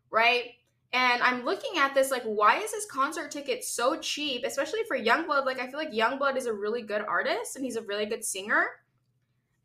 right? 0.10 0.46
And 0.92 1.22
I'm 1.22 1.46
looking 1.46 1.78
at 1.78 1.94
this 1.94 2.10
like, 2.10 2.24
why 2.24 2.58
is 2.58 2.72
this 2.72 2.88
concert 2.90 3.30
ticket 3.30 3.64
so 3.64 4.00
cheap, 4.00 4.44
especially 4.44 4.80
for 4.88 4.98
Yungblud? 4.98 5.46
Like, 5.46 5.60
I 5.60 5.68
feel 5.68 5.78
like 5.78 5.92
Yungblud 5.92 6.36
is 6.36 6.48
a 6.48 6.54
really 6.54 6.82
good 6.82 7.06
artist 7.08 7.56
and 7.56 7.64
he's 7.64 7.76
a 7.76 7.84
really 7.84 8.08
good 8.08 8.26
singer. 8.26 8.66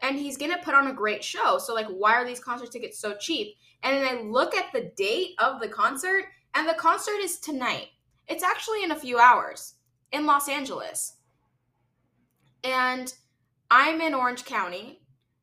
And 0.00 0.18
he's 0.18 0.36
gonna 0.36 0.58
put 0.62 0.74
on 0.74 0.88
a 0.88 0.92
great 0.92 1.24
show. 1.24 1.58
So, 1.58 1.74
like, 1.74 1.86
why 1.86 2.14
are 2.14 2.26
these 2.26 2.40
concert 2.40 2.70
tickets 2.70 2.98
so 2.98 3.14
cheap? 3.14 3.56
And 3.82 3.96
then 3.96 4.06
I 4.06 4.22
look 4.22 4.54
at 4.54 4.72
the 4.72 4.92
date 4.96 5.34
of 5.38 5.60
the 5.60 5.68
concert, 5.68 6.24
and 6.54 6.68
the 6.68 6.74
concert 6.74 7.20
is 7.20 7.38
tonight. 7.38 7.88
It's 8.26 8.42
actually 8.44 8.82
in 8.84 8.90
a 8.90 8.96
few 8.98 9.18
hours 9.18 9.74
in 10.12 10.26
Los 10.26 10.48
Angeles. 10.48 11.16
And 12.62 13.12
I'm 13.70 14.00
in 14.00 14.14
Orange 14.14 14.44
County. 14.44 15.00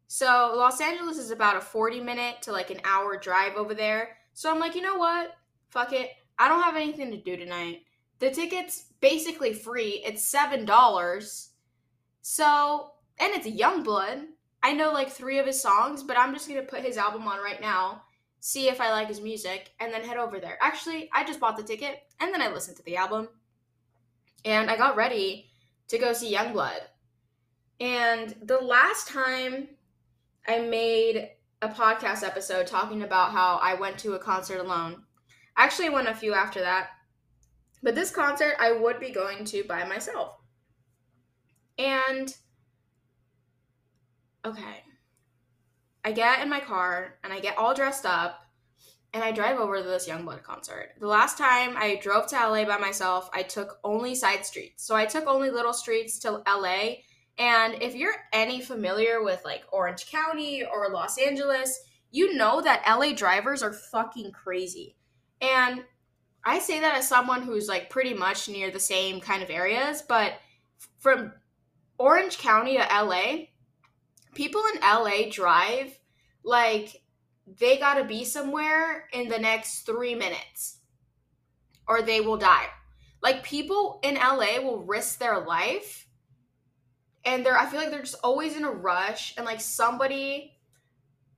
So 0.08 0.54
Los 0.56 0.82
Angeles 0.82 1.18
is 1.18 1.32
about 1.32 1.58
a 1.58 1.62
40 1.62 2.02
minute 2.02 2.42
to 2.44 2.52
like 2.52 2.70
an 2.72 2.82
hour 2.84 3.18
drive 3.18 3.56
over 3.56 3.74
there. 3.74 4.18
So 4.34 4.52
I'm 4.52 4.60
like, 4.60 4.76
you 4.76 4.82
know 4.82 4.96
what? 4.96 5.36
Fuck 5.70 5.94
it. 5.94 6.12
I 6.40 6.48
don't 6.50 6.64
have 6.64 6.76
anything 6.76 7.12
to 7.12 7.18
do 7.18 7.38
tonight. 7.38 7.84
the 8.20 8.32
ticket's 8.32 8.86
basically 9.02 9.54
free. 9.54 10.02
It's 10.06 10.28
seven 10.28 10.66
dollars. 10.66 11.50
So 12.22 12.92
and 13.20 13.34
it's 13.34 13.48
Yungblud. 13.48 14.26
I 14.64 14.74
know 14.74 14.92
like 14.92 15.10
three 15.10 15.40
of 15.40 15.46
his 15.46 15.62
songs, 15.62 16.04
but 16.04 16.18
I'm 16.18 16.34
just 16.34 16.48
gonna 16.48 16.62
put 16.62 16.82
his 16.82 16.98
album 16.98 17.28
on 17.28 17.40
right 17.40 17.62
now, 17.62 18.04
see 18.40 18.68
if 18.68 18.80
I 18.80 18.92
like 18.92 19.08
his 19.08 19.22
music, 19.22 19.72
and 19.80 19.94
then 19.94 20.04
head 20.04 20.18
over 20.18 20.40
there. 20.40 20.58
Actually, 20.62 21.10
I 21.14 21.24
just 21.24 21.40
bought 21.40 21.58
the 21.58 21.64
ticket 21.64 22.00
and 22.20 22.34
then 22.34 22.42
I 22.42 22.50
listened 22.50 22.78
to 22.78 22.84
the 22.84 22.98
album. 22.98 23.30
And 24.46 24.70
I 24.70 24.78
got 24.78 24.96
ready 24.96 25.52
to 25.90 25.98
go 25.98 26.14
see 26.14 26.34
Yungblud. 26.34 26.80
And 27.80 28.36
the 28.44 28.60
last 28.60 29.08
time 29.08 29.68
I 30.48 30.60
made 30.60 31.32
a 31.62 31.70
podcast 31.70 32.24
episode 32.24 32.66
talking 32.66 33.04
about 33.04 33.32
how 33.32 33.60
I 33.62 33.76
went 33.76 33.98
to 34.00 34.14
a 34.14 34.20
concert 34.20 34.60
alone. 34.60 35.04
Actually, 35.58 35.88
I 35.88 35.94
went 35.94 36.08
a 36.08 36.16
few 36.16 36.34
after 36.34 36.62
that. 36.62 36.90
But 37.84 37.96
this 37.96 38.12
concert 38.12 38.56
I 38.60 38.72
would 38.72 39.00
be 39.00 39.12
going 39.12 39.46
to 39.46 39.64
by 39.64 39.84
myself. 39.86 40.38
And 41.78 42.34
okay. 44.46 44.84
I 46.04 46.12
get 46.12 46.42
in 46.42 46.50
my 46.50 46.60
car 46.60 47.16
and 47.24 47.32
I 47.32 47.40
get 47.40 47.58
all 47.58 47.74
dressed 47.74 48.06
up 48.06 48.42
and 49.14 49.24
I 49.24 49.32
drive 49.32 49.60
over 49.60 49.78
to 49.78 49.84
this 49.84 50.08
Yungblud 50.08 50.42
concert. 50.44 50.92
The 51.00 51.08
last 51.08 51.38
time 51.38 51.76
I 51.76 52.00
drove 52.02 52.28
to 52.28 52.36
LA 52.36 52.66
by 52.66 52.78
myself, 52.78 53.30
I 53.34 53.44
took 53.44 53.78
only 53.84 54.16
side 54.16 54.46
streets. 54.46 54.86
So 54.86 54.96
I 54.96 55.06
took 55.06 55.28
only 55.28 55.50
little 55.50 55.74
streets 55.74 56.18
to 56.20 56.42
LA. 56.48 56.96
And 57.38 57.82
if 57.82 57.94
you're 57.94 58.16
any 58.32 58.62
familiar 58.62 59.22
with 59.22 59.42
like 59.44 59.64
Orange 59.72 60.10
County 60.10 60.64
or 60.64 60.90
Los 60.90 61.18
Angeles, 61.18 61.82
you 62.10 62.36
know 62.36 62.62
that 62.62 62.84
LA 62.88 63.14
drivers 63.14 63.62
are 63.64 63.74
fucking 63.74 64.32
crazy. 64.32 64.96
And 65.42 65.84
I 66.44 66.60
say 66.60 66.80
that 66.80 66.96
as 66.96 67.08
someone 67.08 67.42
who's 67.42 67.68
like 67.68 67.90
pretty 67.90 68.14
much 68.14 68.48
near 68.48 68.72
the 68.72 68.80
same 68.80 69.20
kind 69.20 69.44
of 69.44 69.50
areas, 69.50 70.04
but 70.08 70.34
from 71.00 71.34
Orange 71.98 72.38
County 72.38 72.78
to 72.78 72.84
LA, 72.84 73.48
people 74.34 74.64
in 74.74 74.82
LA 74.82 75.30
drive 75.32 75.98
like 76.44 77.02
they 77.60 77.78
got 77.78 77.96
to 77.96 78.04
be 78.04 78.24
somewhere 78.24 79.08
in 79.14 79.28
the 79.28 79.40
next 79.40 79.82
three 79.86 80.16
minutes 80.16 80.80
or 81.88 82.02
they 82.02 82.22
will 82.22 82.38
die. 82.38 82.68
Like 83.22 83.44
people 83.44 84.00
in 84.04 84.16
LA 84.16 84.60
will 84.62 84.84
risk 84.84 85.20
their 85.20 85.40
life 85.40 86.08
and 87.24 87.46
they're, 87.46 87.58
I 87.58 87.68
feel 87.68 87.80
like 87.80 87.92
they're 87.92 88.02
just 88.02 88.16
always 88.24 88.56
in 88.56 88.64
a 88.64 88.72
rush 88.72 89.36
and 89.38 89.46
like 89.46 89.62
somebody, 89.62 90.58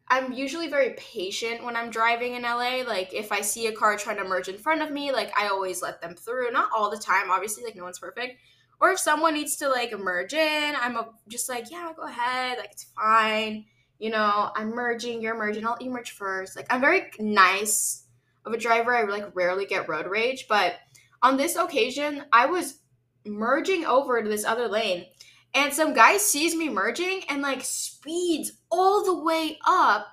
I'm 0.08 0.32
usually 0.32 0.68
very 0.68 0.92
patient 0.92 1.64
when 1.64 1.76
I'm 1.76 1.90
driving 1.90 2.36
in 2.36 2.44
LA. 2.44 2.84
Like 2.88 3.14
if 3.14 3.32
I 3.32 3.42
see 3.42 3.68
a 3.68 3.72
car 3.72 3.98
trying 3.98 4.18
to 4.18 4.24
merge 4.24 4.48
in 4.48 4.58
front 4.58 4.82
of 4.82 4.92
me, 4.92 5.12
like 5.12 5.38
I 5.38 5.48
always 5.48 5.82
let 5.82 6.02
them 6.02 6.16
through. 6.16 6.52
Not 6.52 6.70
all 6.76 6.90
the 6.90 6.98
time, 6.98 7.32
obviously, 7.32 7.64
like 7.64 7.76
no 7.76 7.84
one's 7.84 8.00
perfect. 8.00 8.38
Or 8.82 8.92
if 8.92 9.00
someone 9.00 9.34
needs 9.34 9.56
to 9.58 9.70
like 9.70 9.98
merge 9.98 10.34
in, 10.34 10.76
I'm 10.76 10.98
just 11.28 11.48
like, 11.50 11.72
yeah, 11.72 11.92
go 11.96 12.04
ahead, 12.04 12.58
like 12.58 12.72
it's 12.72 12.88
fine 12.96 13.66
you 14.04 14.10
know, 14.10 14.52
I'm 14.54 14.76
merging, 14.76 15.22
you're 15.22 15.38
merging, 15.38 15.66
I'll 15.66 15.78
emerge 15.80 16.12
first. 16.12 16.58
Like 16.58 16.68
I'm 16.70 16.82
very 16.82 17.10
nice 17.20 18.04
of 18.46 18.52
a 18.52 18.58
driver. 18.58 18.94
I 18.94 19.04
like 19.04 19.34
rarely 19.34 19.66
get 19.66 19.88
road 19.88 20.08
rage, 20.08 20.48
but 20.50 20.76
on 21.22 21.38
this 21.38 21.56
occasion, 21.56 22.26
I 22.34 22.48
was 22.48 22.80
merging 23.26 23.86
over 23.86 24.22
to 24.22 24.28
this 24.28 24.44
other 24.44 24.68
lane 24.68 25.06
and 25.54 25.74
some 25.74 25.94
guy 25.94 26.18
sees 26.18 26.54
me 26.54 26.68
merging 26.68 27.22
and 27.30 27.42
like 27.42 27.64
speeds 27.64 28.52
all 28.70 29.06
the 29.06 29.24
way 29.24 29.58
up 29.66 30.08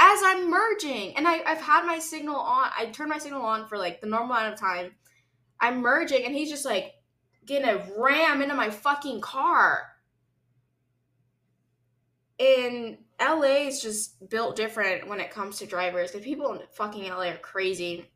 as 0.00 0.18
I'm 0.24 0.50
merging. 0.50 1.16
And 1.16 1.28
I, 1.28 1.36
have 1.48 1.60
had 1.60 1.86
my 1.86 2.00
signal 2.00 2.34
on. 2.34 2.70
I 2.76 2.86
turned 2.86 3.10
my 3.10 3.18
signal 3.18 3.42
on 3.42 3.68
for 3.68 3.78
like 3.78 4.00
the 4.00 4.08
normal 4.08 4.34
amount 4.34 4.54
of 4.54 4.58
time. 4.58 4.96
I'm 5.60 5.80
merging 5.80 6.24
and 6.24 6.34
he's 6.34 6.50
just 6.50 6.64
like 6.64 6.94
gonna 7.48 7.86
ram 7.96 8.42
into 8.42 8.54
my 8.54 8.70
fucking 8.70 9.20
car. 9.20 9.88
And 12.38 12.98
LA 13.20 13.66
is 13.66 13.82
just 13.82 14.28
built 14.28 14.54
different 14.54 15.08
when 15.08 15.20
it 15.20 15.30
comes 15.30 15.58
to 15.58 15.66
drivers. 15.66 16.12
The 16.12 16.20
people 16.20 16.52
in 16.52 16.60
fucking 16.72 17.08
LA 17.08 17.30
are 17.30 17.38
crazy. 17.38 18.10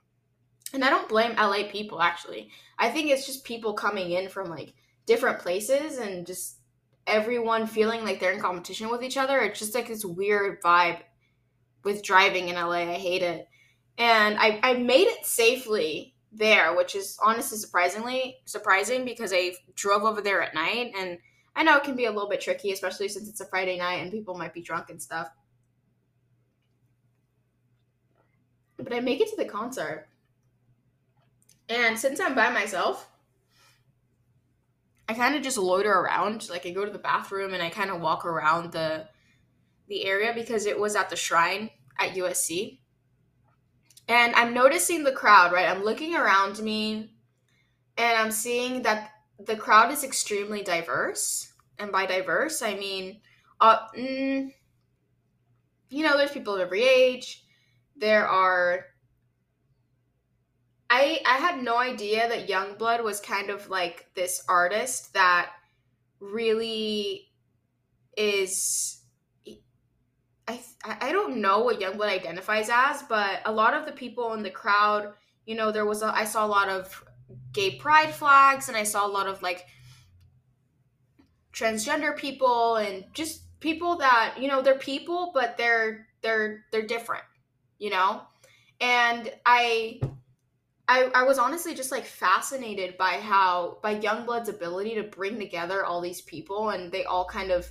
And 0.72 0.84
I 0.84 0.90
don't 0.90 1.08
blame 1.08 1.34
LA 1.36 1.64
people 1.70 2.00
actually. 2.00 2.50
I 2.78 2.90
think 2.90 3.10
it's 3.10 3.26
just 3.26 3.44
people 3.44 3.74
coming 3.74 4.12
in 4.12 4.28
from 4.28 4.48
like 4.48 4.74
different 5.06 5.40
places 5.40 5.98
and 5.98 6.26
just 6.26 6.58
everyone 7.06 7.66
feeling 7.66 8.04
like 8.04 8.20
they're 8.20 8.32
in 8.32 8.40
competition 8.40 8.90
with 8.90 9.02
each 9.02 9.16
other. 9.16 9.40
It's 9.40 9.58
just 9.58 9.74
like 9.74 9.88
this 9.88 10.04
weird 10.04 10.62
vibe 10.62 11.00
with 11.84 12.04
driving 12.04 12.48
in 12.48 12.54
LA. 12.54 12.82
I 12.82 12.94
hate 12.94 13.22
it. 13.22 13.48
And 13.98 14.38
I, 14.38 14.60
I 14.62 14.74
made 14.74 15.08
it 15.08 15.26
safely 15.26 16.11
there, 16.32 16.74
which 16.74 16.94
is 16.94 17.18
honestly 17.22 17.58
surprisingly 17.58 18.38
surprising 18.46 19.04
because 19.04 19.32
I 19.32 19.52
drove 19.74 20.02
over 20.02 20.20
there 20.20 20.42
at 20.42 20.54
night 20.54 20.92
and 20.98 21.18
I 21.54 21.62
know 21.62 21.76
it 21.76 21.84
can 21.84 21.96
be 21.96 22.06
a 22.06 22.10
little 22.10 22.28
bit 22.28 22.40
tricky, 22.40 22.72
especially 22.72 23.08
since 23.08 23.28
it's 23.28 23.40
a 23.40 23.46
Friday 23.46 23.78
night 23.78 23.96
and 23.96 24.10
people 24.10 24.34
might 24.34 24.54
be 24.54 24.62
drunk 24.62 24.88
and 24.88 25.02
stuff. 25.02 25.28
But 28.78 28.92
I 28.92 29.00
make 29.00 29.20
it 29.20 29.28
to 29.28 29.36
the 29.36 29.44
concert. 29.44 30.08
And 31.68 31.98
since 31.98 32.18
I'm 32.20 32.34
by 32.34 32.50
myself, 32.50 33.08
I 35.08 35.14
kind 35.14 35.34
of 35.34 35.42
just 35.42 35.58
loiter 35.58 35.92
around. 35.92 36.48
Like 36.48 36.66
I 36.66 36.70
go 36.70 36.84
to 36.84 36.90
the 36.90 36.98
bathroom 36.98 37.54
and 37.54 37.62
I 37.62 37.68
kind 37.68 37.90
of 37.90 38.00
walk 38.00 38.24
around 38.24 38.72
the 38.72 39.06
the 39.88 40.06
area 40.06 40.32
because 40.34 40.64
it 40.64 40.78
was 40.78 40.96
at 40.96 41.10
the 41.10 41.16
shrine 41.16 41.68
at 41.98 42.14
USC. 42.14 42.78
And 44.08 44.34
I'm 44.34 44.52
noticing 44.54 45.04
the 45.04 45.12
crowd, 45.12 45.52
right? 45.52 45.68
I'm 45.68 45.84
looking 45.84 46.14
around 46.14 46.58
me 46.60 47.10
and 47.96 48.18
I'm 48.18 48.30
seeing 48.30 48.82
that 48.82 49.10
the 49.38 49.56
crowd 49.56 49.90
is 49.92 50.04
extremely 50.04 50.62
diverse, 50.62 51.52
and 51.78 51.90
by 51.90 52.06
diverse, 52.06 52.62
I 52.62 52.74
mean, 52.74 53.20
uh, 53.60 53.78
mm, 53.96 54.52
you 55.88 56.02
know, 56.02 56.16
there's 56.16 56.32
people 56.32 56.54
of 56.54 56.60
every 56.60 56.82
age. 56.84 57.44
There 57.96 58.26
are. 58.26 58.86
I 60.90 61.20
I 61.26 61.36
had 61.36 61.62
no 61.62 61.78
idea 61.78 62.28
that 62.28 62.48
Yungblud 62.48 63.02
was 63.02 63.20
kind 63.20 63.50
of 63.50 63.68
like 63.68 64.06
this 64.14 64.44
artist 64.48 65.14
that 65.14 65.50
really 66.20 67.30
is. 68.16 69.01
I 70.48 70.60
I 70.84 71.12
don't 71.12 71.40
know 71.40 71.60
what 71.60 71.80
Yungblud 71.80 72.08
identifies 72.08 72.68
as, 72.72 73.02
but 73.02 73.40
a 73.44 73.52
lot 73.52 73.74
of 73.74 73.86
the 73.86 73.92
people 73.92 74.34
in 74.34 74.42
the 74.42 74.50
crowd, 74.50 75.12
you 75.46 75.54
know, 75.54 75.70
there 75.70 75.86
was 75.86 76.02
a, 76.02 76.06
I 76.06 76.24
saw 76.24 76.44
a 76.44 76.48
lot 76.48 76.68
of 76.68 77.04
gay 77.52 77.76
pride 77.76 78.14
flags 78.14 78.68
and 78.68 78.76
I 78.76 78.82
saw 78.82 79.06
a 79.06 79.08
lot 79.08 79.26
of 79.26 79.42
like 79.42 79.66
transgender 81.52 82.16
people 82.16 82.76
and 82.76 83.04
just 83.12 83.42
people 83.60 83.96
that, 83.98 84.36
you 84.38 84.48
know, 84.48 84.62
they're 84.62 84.78
people 84.78 85.30
but 85.32 85.56
they're 85.56 86.06
they're 86.22 86.64
they're 86.72 86.86
different, 86.86 87.24
you 87.78 87.90
know? 87.90 88.22
And 88.80 89.32
I 89.46 90.00
I, 90.88 91.10
I 91.14 91.22
was 91.22 91.38
honestly 91.38 91.74
just 91.74 91.92
like 91.92 92.04
fascinated 92.04 92.98
by 92.98 93.12
how 93.12 93.78
by 93.82 93.98
Yungblud's 93.98 94.48
ability 94.48 94.96
to 94.96 95.04
bring 95.04 95.38
together 95.38 95.84
all 95.84 96.00
these 96.00 96.20
people 96.20 96.70
and 96.70 96.90
they 96.90 97.04
all 97.04 97.24
kind 97.24 97.50
of 97.50 97.70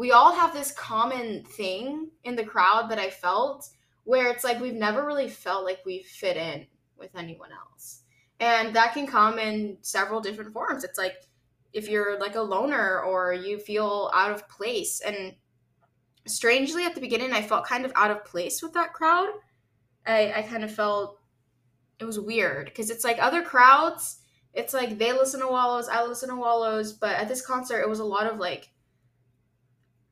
we 0.00 0.12
all 0.12 0.32
have 0.32 0.54
this 0.54 0.72
common 0.72 1.44
thing 1.44 2.08
in 2.24 2.34
the 2.34 2.42
crowd 2.42 2.90
that 2.90 2.98
I 2.98 3.10
felt 3.10 3.68
where 4.04 4.30
it's 4.30 4.44
like 4.44 4.58
we've 4.58 4.72
never 4.72 5.04
really 5.04 5.28
felt 5.28 5.66
like 5.66 5.80
we 5.84 6.02
fit 6.02 6.38
in 6.38 6.66
with 6.96 7.14
anyone 7.14 7.50
else. 7.52 8.00
And 8.40 8.74
that 8.74 8.94
can 8.94 9.06
come 9.06 9.38
in 9.38 9.76
several 9.82 10.22
different 10.22 10.54
forms. 10.54 10.84
It's 10.84 10.96
like 10.96 11.16
if 11.74 11.86
you're 11.86 12.18
like 12.18 12.34
a 12.34 12.40
loner 12.40 13.00
or 13.02 13.34
you 13.34 13.58
feel 13.58 14.10
out 14.14 14.32
of 14.32 14.48
place. 14.48 15.02
And 15.02 15.34
strangely, 16.26 16.86
at 16.86 16.94
the 16.94 17.02
beginning, 17.02 17.34
I 17.34 17.42
felt 17.42 17.66
kind 17.66 17.84
of 17.84 17.92
out 17.94 18.10
of 18.10 18.24
place 18.24 18.62
with 18.62 18.72
that 18.72 18.94
crowd. 18.94 19.28
I, 20.06 20.32
I 20.34 20.42
kind 20.48 20.64
of 20.64 20.74
felt 20.74 21.18
it 21.98 22.06
was 22.06 22.18
weird 22.18 22.64
because 22.64 22.88
it's 22.88 23.04
like 23.04 23.22
other 23.22 23.42
crowds, 23.42 24.20
it's 24.54 24.72
like 24.72 24.96
they 24.96 25.12
listen 25.12 25.40
to 25.40 25.46
Wallows, 25.46 25.90
I 25.90 26.02
listen 26.06 26.30
to 26.30 26.36
Wallows, 26.36 26.94
but 26.94 27.16
at 27.16 27.28
this 27.28 27.44
concert, 27.44 27.82
it 27.82 27.88
was 27.88 28.00
a 28.00 28.04
lot 28.04 28.26
of 28.26 28.38
like, 28.38 28.70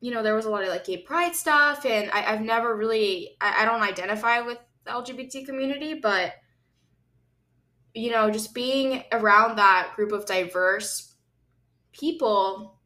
you 0.00 0.12
know, 0.12 0.22
there 0.22 0.34
was 0.34 0.44
a 0.44 0.50
lot 0.50 0.62
of 0.62 0.68
like 0.68 0.84
gay 0.84 0.98
pride 0.98 1.34
stuff, 1.34 1.84
and 1.84 2.10
I, 2.10 2.20
have 2.20 2.40
never 2.40 2.76
really, 2.76 3.36
I, 3.40 3.62
I 3.62 3.64
don't 3.64 3.82
identify 3.82 4.40
with 4.40 4.58
the 4.84 4.92
LGBT 4.92 5.44
community, 5.46 5.94
but 5.94 6.34
you 7.94 8.10
know, 8.10 8.30
just 8.30 8.54
being 8.54 9.02
around 9.12 9.56
that 9.56 9.92
group 9.96 10.12
of 10.12 10.26
diverse 10.26 11.14
people, 11.92 12.78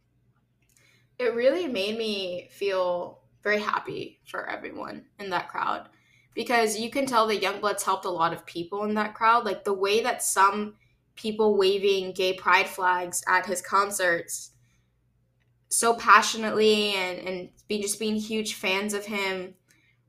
it 1.18 1.34
really 1.34 1.66
made 1.66 1.98
me 1.98 2.48
feel 2.50 3.20
very 3.42 3.60
happy 3.60 4.20
for 4.26 4.48
everyone 4.48 5.04
in 5.18 5.30
that 5.30 5.48
crowd 5.48 5.88
because 6.34 6.78
you 6.78 6.90
can 6.90 7.06
tell 7.06 7.26
that 7.26 7.42
Yungblud's 7.42 7.82
helped 7.82 8.04
a 8.04 8.10
lot 8.10 8.32
of 8.32 8.46
people 8.46 8.84
in 8.84 8.94
that 8.94 9.14
crowd. 9.14 9.44
Like 9.44 9.64
the 9.64 9.74
way 9.74 10.02
that 10.02 10.22
some 10.22 10.74
people 11.14 11.58
waving 11.58 12.12
gay 12.12 12.32
pride 12.32 12.66
flags 12.66 13.22
at 13.28 13.46
his 13.46 13.60
concerts 13.60 14.51
so 15.72 15.94
passionately 15.94 16.94
and, 16.94 17.18
and 17.26 17.48
being 17.66 17.80
just 17.80 17.98
being 17.98 18.16
huge 18.16 18.54
fans 18.54 18.92
of 18.92 19.06
him 19.06 19.54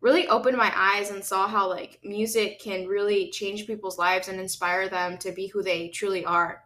really 0.01 0.27
opened 0.27 0.57
my 0.57 0.71
eyes 0.75 1.09
and 1.09 1.23
saw 1.23 1.47
how 1.47 1.69
like 1.69 1.99
music 2.03 2.59
can 2.59 2.85
really 2.85 3.31
change 3.31 3.65
people's 3.65 3.97
lives 3.97 4.27
and 4.27 4.39
inspire 4.39 4.89
them 4.89 5.17
to 5.17 5.31
be 5.31 5.47
who 5.47 5.63
they 5.63 5.87
truly 5.87 6.25
are. 6.25 6.61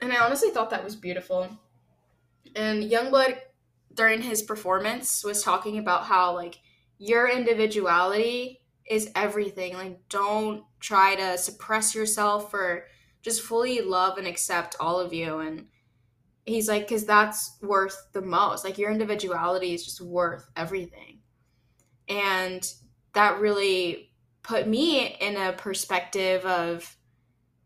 And 0.00 0.12
I 0.12 0.24
honestly 0.24 0.50
thought 0.50 0.70
that 0.70 0.84
was 0.84 0.94
beautiful. 0.94 1.48
And 2.54 2.88
Yungblud 2.88 3.38
during 3.92 4.22
his 4.22 4.42
performance 4.42 5.24
was 5.24 5.42
talking 5.42 5.78
about 5.78 6.04
how 6.04 6.36
like 6.36 6.60
your 6.98 7.28
individuality 7.28 8.60
is 8.88 9.10
everything. 9.16 9.74
Like 9.74 10.08
don't 10.08 10.62
try 10.78 11.16
to 11.16 11.36
suppress 11.36 11.96
yourself 11.96 12.54
or 12.54 12.86
just 13.22 13.42
fully 13.42 13.80
love 13.80 14.18
and 14.18 14.28
accept 14.28 14.76
all 14.78 15.00
of 15.00 15.12
you 15.12 15.38
and 15.40 15.66
he's 16.48 16.68
like 16.68 16.88
cuz 16.88 17.04
that's 17.04 17.56
worth 17.62 17.96
the 18.12 18.22
most. 18.22 18.64
Like 18.64 18.78
your 18.78 18.90
individuality 18.90 19.74
is 19.74 19.84
just 19.84 20.00
worth 20.00 20.48
everything 20.56 21.20
and 22.08 22.72
that 23.12 23.40
really 23.40 24.12
put 24.42 24.66
me 24.66 25.16
in 25.20 25.36
a 25.36 25.52
perspective 25.52 26.44
of 26.44 26.96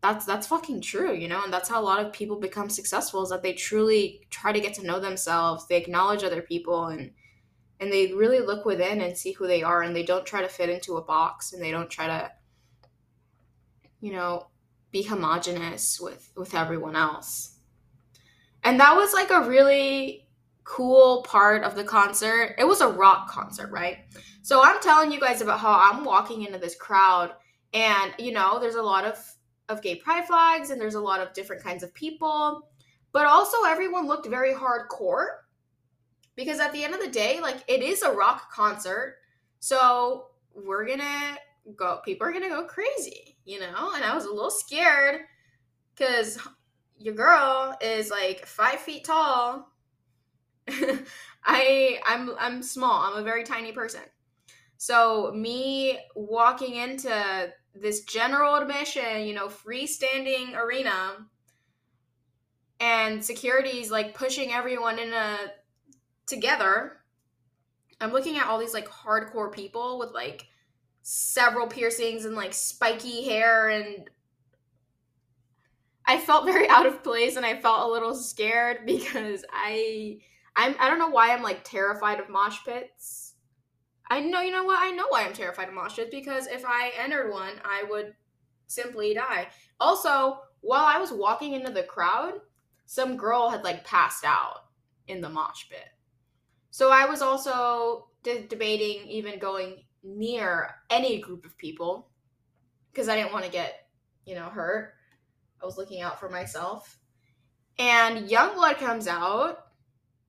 that's 0.01 0.25
that's 0.25 0.47
fucking 0.47 0.81
true 0.81 1.13
you 1.13 1.27
know? 1.27 1.43
And 1.43 1.53
that's 1.53 1.69
how 1.69 1.81
a 1.81 1.83
lot 1.83 2.05
of 2.05 2.11
people 2.11 2.39
become 2.39 2.69
successful 2.69 3.23
is 3.23 3.29
that 3.29 3.41
they 3.41 3.53
truly 3.53 4.27
try 4.29 4.51
to 4.51 4.59
get 4.59 4.73
to 4.75 4.85
know 4.85 4.99
themselves 4.99 5.67
they 5.67 5.77
acknowledge 5.77 6.23
other 6.23 6.41
people 6.41 6.87
and 6.87 7.11
and 7.79 7.91
they 7.91 8.13
really 8.13 8.39
look 8.39 8.65
within 8.65 9.01
and 9.01 9.17
see 9.17 9.31
who 9.33 9.47
they 9.47 9.63
are 9.63 9.81
and 9.81 9.95
they 9.95 10.03
don't 10.03 10.25
try 10.25 10.41
to 10.41 10.47
fit 10.47 10.69
into 10.69 10.97
a 10.97 11.01
box 11.03 11.53
and 11.53 11.61
they 11.61 11.71
don't 11.71 11.89
try 11.89 12.07
to 12.07 12.31
you 14.01 14.11
know 14.11 14.47
be 14.91 15.03
homogenous 15.03 15.99
with 15.99 16.31
with 16.35 16.53
everyone 16.53 16.95
else 16.95 17.52
and 18.63 18.79
that 18.79 18.95
was 18.95 19.13
like 19.13 19.31
a 19.31 19.47
really 19.47 20.27
cool 20.63 21.23
part 21.23 21.63
of 21.63 21.75
the 21.75 21.83
concert 21.83 22.55
it 22.57 22.65
was 22.65 22.81
a 22.81 22.87
rock 22.87 23.29
concert 23.29 23.69
right 23.71 23.97
so 24.43 24.61
I'm 24.61 24.81
telling 24.81 25.11
you 25.11 25.21
guys 25.21 25.41
about 25.41 25.61
how 25.61 25.71
I'm 25.71 26.03
walking 26.03 26.43
into 26.43 26.59
this 26.59 26.75
crowd 26.75 27.31
and 27.73 28.13
you 28.19 28.33
know, 28.33 28.59
there's 28.59 28.75
a 28.75 28.81
lot 28.81 29.05
of 29.05 29.17
of 29.69 29.81
gay 29.81 29.95
pride 29.95 30.25
flags 30.25 30.69
and 30.69 30.79
there's 30.79 30.95
a 30.95 30.99
lot 30.99 31.21
of 31.21 31.33
different 31.33 31.63
kinds 31.63 31.81
of 31.81 31.93
people, 31.93 32.69
but 33.13 33.25
also 33.25 33.63
everyone 33.65 34.05
looked 34.05 34.27
very 34.27 34.53
hardcore 34.53 35.27
because 36.35 36.59
at 36.59 36.73
the 36.73 36.83
end 36.83 36.93
of 36.93 36.99
the 36.99 37.07
day, 37.07 37.39
like 37.41 37.63
it 37.67 37.81
is 37.81 38.01
a 38.01 38.11
rock 38.11 38.51
concert. 38.51 39.19
So 39.59 40.27
we're 40.53 40.85
going 40.85 40.99
to 40.99 41.37
go 41.77 42.01
people 42.03 42.27
are 42.27 42.31
going 42.31 42.43
to 42.43 42.49
go 42.49 42.65
crazy, 42.65 43.37
you 43.45 43.61
know? 43.61 43.93
And 43.95 44.03
I 44.03 44.13
was 44.13 44.25
a 44.25 44.33
little 44.33 44.51
scared 44.51 45.21
cuz 45.95 46.37
your 47.03 47.15
girl 47.15 47.75
is 47.81 48.09
like 48.09 48.45
5 48.45 48.79
feet 48.79 49.03
tall. 49.03 49.69
I 51.45 51.99
I'm 52.05 52.31
I'm 52.39 52.63
small. 52.63 53.03
I'm 53.03 53.19
a 53.19 53.23
very 53.23 53.43
tiny 53.43 53.73
person. 53.73 54.01
So 54.77 55.31
me 55.35 55.99
walking 56.15 56.75
into 56.75 57.53
this 57.75 58.03
general 58.05 58.55
admission, 58.55 59.25
you 59.25 59.33
know, 59.33 59.47
freestanding 59.47 60.55
arena 60.55 61.17
and 62.79 63.23
security's 63.23 63.91
like 63.91 64.13
pushing 64.13 64.53
everyone 64.53 64.99
in 64.99 65.11
a 65.11 65.37
together. 66.25 66.97
I'm 67.99 68.13
looking 68.13 68.37
at 68.37 68.47
all 68.47 68.59
these 68.59 68.73
like 68.73 68.87
hardcore 68.87 69.51
people 69.51 69.99
with 69.99 70.11
like 70.11 70.45
several 71.01 71.67
piercings 71.67 72.23
and 72.23 72.35
like 72.35 72.53
spiky 72.53 73.25
hair 73.25 73.67
and 73.67 74.09
I 76.05 76.17
felt 76.17 76.45
very 76.45 76.67
out 76.69 76.85
of 76.85 77.03
place 77.03 77.35
and 77.35 77.45
I 77.45 77.59
felt 77.59 77.89
a 77.89 77.91
little 77.91 78.15
scared 78.15 78.79
because 78.85 79.43
I 79.51 80.19
I'm 80.55 80.75
I 80.79 80.89
don't 80.89 80.99
know 80.99 81.09
why 81.09 81.33
I'm 81.33 81.43
like 81.43 81.63
terrified 81.63 82.19
of 82.19 82.29
mosh 82.29 82.59
pits 82.65 83.23
I 84.09 84.19
know, 84.19 84.41
you 84.41 84.51
know 84.51 84.63
what? 84.63 84.79
I 84.79 84.91
know 84.91 85.07
why 85.09 85.23
I'm 85.23 85.33
terrified 85.33 85.69
of 85.69 85.73
mosh 85.73 85.95
pits 85.95 86.09
because 86.11 86.47
if 86.47 86.63
I 86.65 86.91
entered 86.99 87.31
one, 87.31 87.53
I 87.63 87.83
would 87.89 88.13
simply 88.67 89.13
die. 89.13 89.47
Also, 89.79 90.39
while 90.61 90.85
I 90.85 90.99
was 90.99 91.11
walking 91.11 91.53
into 91.53 91.71
the 91.71 91.83
crowd, 91.83 92.33
some 92.85 93.17
girl 93.17 93.49
had 93.49 93.63
like 93.63 93.85
passed 93.85 94.23
out 94.23 94.65
in 95.07 95.21
the 95.21 95.29
mosh 95.29 95.69
pit. 95.69 95.87
So 96.69 96.91
I 96.91 97.05
was 97.05 97.21
also 97.21 98.09
de- 98.23 98.47
debating 98.47 99.07
even 99.07 99.39
going 99.39 99.83
near 100.03 100.75
any 100.89 101.19
group 101.19 101.45
of 101.45 101.57
people 101.57 102.09
because 102.91 103.09
I 103.09 103.15
didn't 103.15 103.33
want 103.33 103.45
to 103.45 103.51
get, 103.51 103.87
you 104.25 104.35
know, 104.35 104.49
hurt. 104.49 104.93
I 105.63 105.65
was 105.65 105.77
looking 105.77 106.01
out 106.01 106.19
for 106.19 106.29
myself. 106.29 106.97
And 107.79 108.29
Yungblud 108.29 108.77
comes 108.77 109.07
out. 109.07 109.59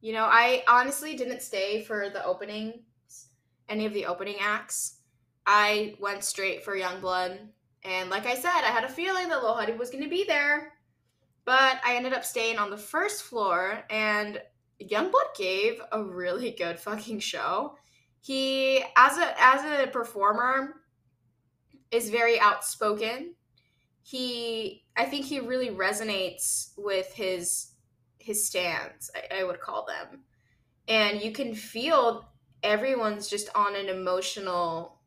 You 0.00 0.12
know, 0.12 0.24
I 0.24 0.62
honestly 0.68 1.16
didn't 1.16 1.42
stay 1.42 1.82
for 1.82 2.08
the 2.08 2.24
opening 2.24 2.84
any 3.68 3.86
of 3.86 3.92
the 3.92 4.06
opening 4.06 4.36
acts. 4.40 4.98
I 5.46 5.96
went 5.98 6.24
straight 6.24 6.64
for 6.64 6.76
Yungblud. 6.76 7.38
And 7.82 8.10
like 8.10 8.26
I 8.26 8.34
said, 8.34 8.62
I 8.64 8.70
had 8.70 8.84
a 8.84 8.88
feeling 8.88 9.28
that 9.28 9.42
Lil 9.42 9.54
Huddy 9.54 9.72
was 9.72 9.90
going 9.90 10.04
to 10.04 10.10
be 10.10 10.24
there. 10.24 10.72
But 11.44 11.80
I 11.84 11.96
ended 11.96 12.12
up 12.14 12.24
staying 12.24 12.58
on 12.58 12.70
the 12.70 12.78
first 12.78 13.22
floor, 13.22 13.84
and 13.90 14.40
Yungblud 14.80 15.34
gave 15.36 15.80
a 15.92 16.02
really 16.02 16.50
good 16.58 16.78
fucking 16.78 17.18
show. 17.18 17.76
He, 18.20 18.82
as 18.96 19.18
a 19.18 19.34
as 19.38 19.64
a 19.64 19.90
performer, 19.90 20.76
is 21.90 22.08
very 22.08 22.40
outspoken. 22.40 23.34
He, 24.06 24.84
I 24.96 25.06
think 25.06 25.24
he 25.24 25.40
really 25.40 25.70
resonates 25.70 26.72
with 26.76 27.12
his 27.14 27.70
his 28.18 28.46
stands. 28.46 29.10
I, 29.14 29.40
I 29.40 29.44
would 29.44 29.60
call 29.60 29.86
them, 29.86 30.20
and 30.86 31.20
you 31.22 31.32
can 31.32 31.54
feel 31.54 32.28
everyone's 32.62 33.28
just 33.28 33.48
on 33.54 33.76
an 33.76 33.88
emotional 33.88 34.98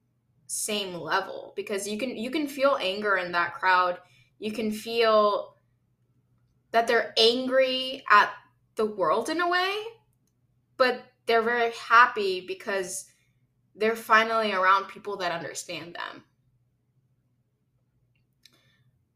same 0.48 0.94
level 0.94 1.54
because 1.58 1.88
you 1.88 1.98
can 1.98 2.16
you 2.16 2.32
can 2.32 2.48
feel 2.48 2.78
anger 2.80 3.18
in 3.18 3.34
that 3.34 3.54
crowd 3.54 3.98
you 4.40 4.52
can 4.52 4.72
feel 4.72 5.56
that 6.72 6.88
they're 6.88 7.14
angry 7.18 8.04
at 8.10 8.32
the 8.76 8.86
world 8.86 9.30
in 9.30 9.42
a 9.42 9.50
way 9.50 9.76
but 10.78 11.02
they're 11.26 11.42
very 11.42 11.72
happy 11.74 12.46
because 12.48 13.06
they're 13.76 13.96
finally 13.96 14.54
around 14.54 14.88
people 14.88 15.18
that 15.18 15.34
understand 15.34 15.94
them 15.96 16.24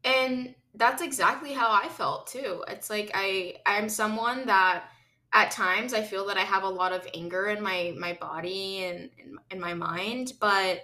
and 0.04 0.54
that's 0.74 1.02
exactly 1.02 1.52
how 1.52 1.70
i 1.70 1.88
felt 1.88 2.26
too 2.26 2.64
it's 2.68 2.88
like 2.90 3.10
i 3.14 3.54
i'm 3.66 3.88
someone 3.88 4.46
that 4.46 4.84
at 5.32 5.50
times 5.50 5.94
I 5.94 6.02
feel 6.02 6.26
that 6.26 6.36
I 6.36 6.42
have 6.42 6.62
a 6.62 6.68
lot 6.68 6.92
of 6.92 7.06
anger 7.14 7.46
in 7.46 7.62
my 7.62 7.94
my 7.96 8.12
body 8.20 8.84
and 8.84 9.10
in 9.50 9.60
my 9.60 9.74
mind, 9.74 10.34
but 10.40 10.82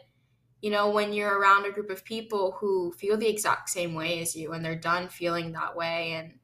you 0.61 0.71
know, 0.71 0.91
when 0.91 1.13
you're 1.13 1.39
around 1.39 1.67
a 1.67 1.71
group 1.71 1.91
of 1.91 2.05
people 2.05 2.57
who 2.59 2.93
feel 2.93 3.17
the 3.17 3.29
exact 3.29 3.69
same 3.69 3.95
way 3.95 4.21
as 4.21 4.35
you 4.35 4.53
and 4.53 4.65
they're 4.65 4.75
done 4.75 5.09
feeling 5.09 5.53
that 5.53 5.77
way 5.77 6.13
and 6.13 6.35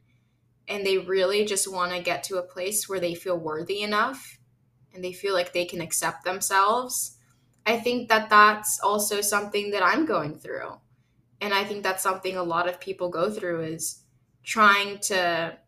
and 0.68 0.86
they 0.86 0.98
really 0.98 1.44
just 1.44 1.70
want 1.70 1.92
to 1.92 2.00
get 2.00 2.24
to 2.24 2.38
a 2.38 2.42
place 2.42 2.88
where 2.88 3.00
they 3.00 3.14
feel 3.14 3.36
worthy 3.36 3.82
enough 3.82 4.38
and 4.94 5.02
they 5.02 5.12
feel 5.12 5.34
like 5.34 5.52
they 5.52 5.64
can 5.64 5.80
accept 5.80 6.24
themselves. 6.24 7.18
I 7.66 7.78
think 7.78 8.08
that 8.08 8.30
that's 8.30 8.80
also 8.80 9.20
something 9.20 9.70
that 9.72 9.82
I'm 9.82 10.06
going 10.06 10.38
through. 10.38 10.78
And 11.44 11.52
I 11.52 11.62
think 11.62 11.82
that's 11.82 12.02
something 12.02 12.38
a 12.38 12.42
lot 12.42 12.70
of 12.70 12.80
people 12.80 13.10
go 13.10 13.30
through 13.30 13.64
is 13.64 14.00
trying 14.44 14.98
to 15.00 15.58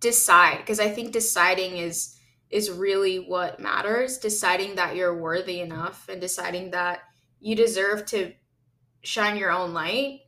decide 0.00 0.58
because 0.58 0.80
I 0.80 0.88
think 0.88 1.12
deciding 1.12 1.76
is 1.76 2.18
is 2.50 2.68
really 2.68 3.18
what 3.18 3.60
matters. 3.60 4.18
Deciding 4.18 4.74
that 4.74 4.96
you're 4.96 5.16
worthy 5.16 5.60
enough 5.60 6.08
and 6.08 6.20
deciding 6.20 6.72
that 6.72 7.02
you 7.38 7.54
deserve 7.54 8.04
to 8.06 8.32
shine 9.04 9.36
your 9.36 9.52
own 9.52 9.72
light 9.72 10.22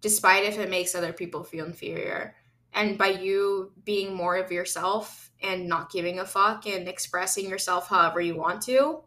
despite 0.00 0.44
if 0.44 0.58
it 0.58 0.70
makes 0.70 0.94
other 0.94 1.12
people 1.12 1.44
feel 1.44 1.66
inferior. 1.66 2.34
And 2.72 2.96
by 2.96 3.08
you 3.08 3.72
being 3.84 4.14
more 4.14 4.36
of 4.36 4.50
yourself 4.50 5.30
and 5.42 5.68
not 5.68 5.92
giving 5.92 6.20
a 6.20 6.24
fuck 6.24 6.66
and 6.66 6.88
expressing 6.88 7.50
yourself 7.50 7.88
however 7.88 8.22
you 8.22 8.34
want 8.34 8.62
to 8.62 9.02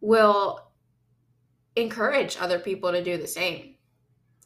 will 0.00 0.65
encourage 1.76 2.36
other 2.38 2.58
people 2.58 2.92
to 2.92 3.04
do 3.04 3.18
the 3.18 3.26
same. 3.26 3.74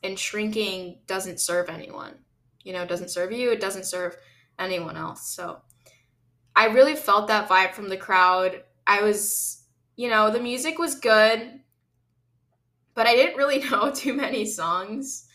And 0.02 0.18
shrinking 0.18 1.00
doesn't 1.06 1.40
serve 1.40 1.68
anyone 1.68 2.14
you 2.64 2.72
know, 2.72 2.82
it 2.82 2.88
doesn't 2.88 3.10
serve 3.10 3.32
you, 3.32 3.50
it 3.50 3.60
doesn't 3.60 3.86
serve 3.86 4.16
anyone 4.58 4.96
else. 4.96 5.28
So 5.28 5.60
I 6.54 6.66
really 6.66 6.96
felt 6.96 7.28
that 7.28 7.48
vibe 7.48 7.72
from 7.72 7.88
the 7.88 7.96
crowd. 7.96 8.62
I 8.86 9.02
was, 9.02 9.64
you 9.96 10.10
know, 10.10 10.30
the 10.30 10.40
music 10.40 10.78
was 10.78 10.94
good, 10.94 11.60
but 12.94 13.06
I 13.06 13.14
didn't 13.14 13.36
really 13.36 13.58
know 13.70 13.90
too 13.90 14.14
many 14.14 14.44
songs. 14.44 15.26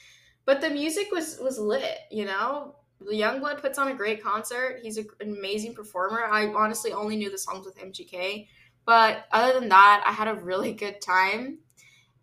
But 0.46 0.62
the 0.62 0.70
music 0.70 1.08
was 1.12 1.40
was 1.40 1.58
lit, 1.58 1.98
you 2.12 2.26
know. 2.26 2.76
Yungblud 3.04 3.62
puts 3.62 3.78
on 3.78 3.90
a 3.90 3.96
great 3.96 4.24
concert. 4.24 4.80
He's 4.82 4.98
an 4.98 5.08
amazing 5.22 5.74
performer. 5.74 6.24
I 6.26 6.48
honestly 6.54 6.94
only 6.94 7.18
knew 7.18 7.30
the 7.30 7.38
songs 7.38 7.66
with 7.66 7.78
MGK, 7.78 8.48
but 8.86 9.26
other 9.32 9.60
than 9.60 9.70
that, 9.70 10.04
I 10.06 10.12
had 10.12 10.28
a 10.28 10.36
really 10.36 10.74
good 10.74 11.02
time. 11.02 11.60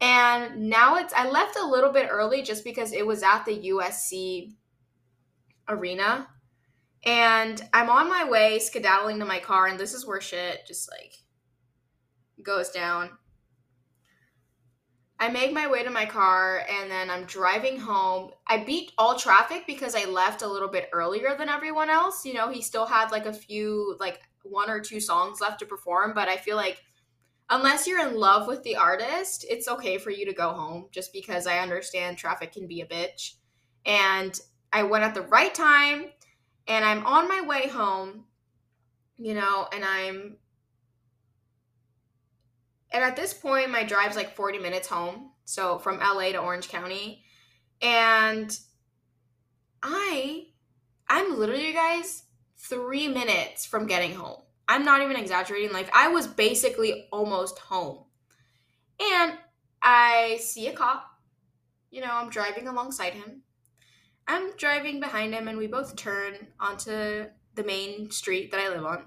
And 0.03 0.69
now 0.69 0.97
it's 0.97 1.15
I 1.15 1.31
left 1.31 1.57
a 1.57 1.65
little 1.65 1.93
bit 1.93 2.09
early 2.11 2.43
just 2.43 2.65
because 2.65 2.93
it 2.93 3.07
was 3.07 3.23
at 3.23 3.45
the 3.45 3.71
USC 3.71 4.53
arena 5.69 6.27
And 7.07 7.63
I'm 7.73 7.89
on 7.89 8.09
my 8.09 8.29
way 8.29 8.59
skedaddling 8.59 9.21
to 9.21 9.25
my 9.25 9.39
car, 9.39 9.69
and 9.69 9.79
this 9.79 9.95
is 9.95 10.07
where 10.07 10.21
shit 10.21 10.67
just 10.67 10.91
like 10.91 11.15
goes 12.43 12.71
down. 12.71 13.11
I 15.21 15.29
make 15.29 15.53
my 15.53 15.69
way 15.69 15.85
to 15.85 15.91
my 15.91 16.05
car 16.05 16.67
and 16.69 16.91
then 16.91 17.09
I'm 17.09 17.27
driving 17.27 17.79
home. 17.79 18.33
I 18.49 18.65
beat 18.65 18.91
all 18.99 19.17
traffic 19.17 19.63
because 19.69 19.95
I 19.95 20.07
left 20.07 20.43
a 20.43 20.49
little 20.49 20.69
bit 20.69 20.89
earlier 20.93 21.37
than 21.39 21.49
everyone 21.49 21.91
else. 21.91 22.25
You 22.25 22.35
know, 22.35 22.51
he 22.51 22.61
still 22.61 22.87
had 22.87 23.13
like 23.13 23.27
a 23.27 23.33
few, 23.33 23.97
like 24.01 24.21
one 24.43 24.69
or 24.69 24.81
two 24.81 24.99
songs 24.99 25.41
left 25.41 25.61
to 25.61 25.67
perform, 25.67 26.13
but 26.13 26.29
I 26.29 26.39
feel 26.39 26.57
like 26.57 26.83
unless 27.53 27.87
you're 27.87 28.07
in 28.07 28.17
love 28.17 28.49
with 28.49 28.63
the 28.63 28.77
artist, 28.77 29.45
it's 29.49 29.69
okay 29.69 29.99
for 29.99 30.11
you 30.11 30.25
to 30.25 30.33
go 30.33 30.53
home 30.53 30.87
just 30.91 31.13
because 31.13 31.47
I 31.47 31.59
understand 31.59 32.17
traffic 32.17 32.53
can 32.53 32.67
be 32.67 32.81
a 32.81 32.87
bitch. 32.87 33.35
And 33.85 34.39
I 34.73 34.85
went 34.85 35.05
at 35.05 35.15
the 35.15 35.23
right 35.23 35.55
time 35.55 36.07
and 36.67 36.85
I'm 36.85 37.05
on 37.05 37.29
my 37.29 37.43
way 37.43 37.69
home, 37.69 38.25
you 39.19 39.35
know, 39.35 39.69
and 39.73 39.85
I'm 39.85 40.37
and 42.93 43.03
at 43.03 43.17
this 43.17 43.33
point, 43.33 43.71
my 43.71 43.85
drive's 43.85 44.17
like 44.17 44.37
40 44.37 44.59
minutes 44.59 44.89
home. 44.89 45.31
So 45.45 45.79
from 45.79 45.99
LA 45.99 46.33
to 46.33 46.39
Orange 46.39 46.69
County. 46.69 47.25
And 47.81 48.57
I, 49.83 50.49
I'm 51.09 51.39
literally, 51.39 51.69
you 51.69 51.73
guys, 51.73 52.25
three 52.59 53.09
minutes 53.09 53.65
from 53.65 53.87
getting 53.87 54.15
home. 54.15 54.43
I'm 54.73 54.85
not 54.85 55.03
even 55.03 55.17
exaggerating. 55.17 55.73
Like, 55.73 55.91
I 55.95 56.09
was 56.09 56.27
basically 56.27 57.09
almost 57.13 57.59
home. 57.59 58.05
And 59.01 59.35
I 59.83 60.39
see 60.41 60.69
a 60.69 60.73
cop. 60.73 61.05
You 61.91 62.01
know, 62.01 62.11
I'm 62.11 62.31
driving 62.31 62.69
alongside 62.69 63.15
him. 63.15 63.43
I'm 64.27 64.57
driving 64.57 65.01
behind 65.01 65.35
him, 65.35 65.49
and 65.49 65.59
we 65.59 65.67
both 65.67 65.97
turn 65.97 66.35
onto 66.59 67.27
the 67.55 67.65
main 67.65 68.11
street 68.11 68.51
that 68.51 68.61
I 68.61 68.69
live 68.71 68.85
on. 68.85 69.05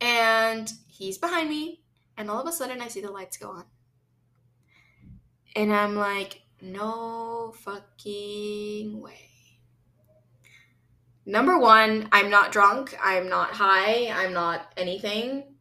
And 0.00 0.72
he's 0.88 1.18
behind 1.18 1.48
me 1.48 1.82
and 2.16 2.30
all 2.30 2.40
of 2.40 2.48
a 2.48 2.52
sudden, 2.52 2.80
I 2.80 2.88
see 2.88 3.00
the 3.00 3.10
lights 3.10 3.36
go 3.36 3.50
on. 3.50 3.64
And 5.54 5.72
I'm 5.72 5.96
like, 5.96 6.42
no 6.60 7.52
fucking 7.58 9.00
way. 9.00 9.25
Number 11.26 11.58
one, 11.58 12.08
I'm 12.12 12.30
not 12.30 12.52
drunk. 12.52 12.96
I'm 13.02 13.28
not 13.28 13.50
high. 13.50 14.08
I'm 14.10 14.32
not 14.32 14.72
anything. 14.76 15.56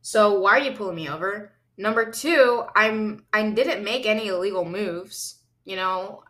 So 0.00 0.40
why 0.40 0.52
are 0.52 0.60
you 0.60 0.72
pulling 0.72 0.96
me 0.96 1.08
over? 1.08 1.52
Number 1.76 2.10
two, 2.10 2.64
I'm 2.74 3.26
I 3.32 3.50
didn't 3.50 3.84
make 3.84 4.06
any 4.06 4.28
illegal 4.28 4.64
moves. 4.64 5.42
You 5.64 5.76
know, 5.76 6.24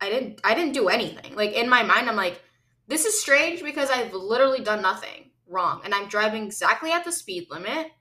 I 0.00 0.08
didn't 0.08 0.40
I 0.42 0.54
didn't 0.54 0.72
do 0.72 0.88
anything. 0.88 1.36
Like 1.36 1.52
in 1.52 1.68
my 1.68 1.82
mind, 1.82 2.08
I'm 2.08 2.16
like, 2.16 2.42
this 2.86 3.04
is 3.04 3.20
strange 3.20 3.62
because 3.62 3.90
I've 3.90 4.14
literally 4.14 4.60
done 4.60 4.80
nothing 4.80 5.30
wrong. 5.46 5.82
And 5.84 5.94
I'm 5.94 6.08
driving 6.08 6.46
exactly 6.46 6.90
at 6.90 7.04
the 7.04 7.12
speed 7.12 7.48
limit 7.50 7.92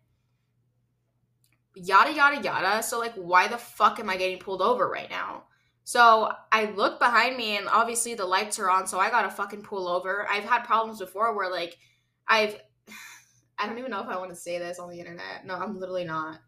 yada 1.77 2.13
yada 2.13 2.41
yada. 2.41 2.83
So 2.83 2.99
like 2.99 3.13
why 3.15 3.47
the 3.47 3.57
fuck 3.57 3.99
am 3.99 4.09
I 4.09 4.17
getting 4.17 4.39
pulled 4.39 4.61
over 4.61 4.87
right 4.89 5.09
now? 5.09 5.43
So 5.87 6.29
I 6.51 6.65
look 6.71 6.99
behind 6.99 7.37
me 7.37 7.55
and 7.55 7.65
obviously 7.69 8.13
the 8.13 8.25
lights 8.25 8.59
are 8.59 8.69
on, 8.69 8.87
so 8.87 8.99
I 8.99 9.09
gotta 9.09 9.29
fucking 9.29 9.61
pull 9.61 9.87
over. 9.87 10.27
I've 10.29 10.43
had 10.43 10.65
problems 10.65 10.99
before 10.99 11.33
where 11.33 11.49
like 11.49 11.77
I've 12.27 12.59
I 13.57 13.65
don't 13.65 13.77
even 13.77 13.91
know 13.91 14.01
if 14.01 14.09
I 14.09 14.17
want 14.17 14.29
to 14.31 14.35
say 14.35 14.59
this 14.59 14.79
on 14.79 14.89
the 14.89 14.99
internet. 14.99 15.45
No, 15.45 15.55
I'm 15.55 15.79
literally 15.79 16.03
not. 16.03 16.39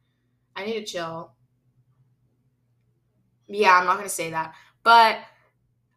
I 0.58 0.66
need 0.66 0.74
to 0.74 0.84
chill. 0.84 1.32
Yeah, 3.48 3.78
I'm 3.78 3.86
not 3.86 3.96
gonna 3.96 4.10
say 4.10 4.32
that. 4.32 4.56
But 4.84 5.20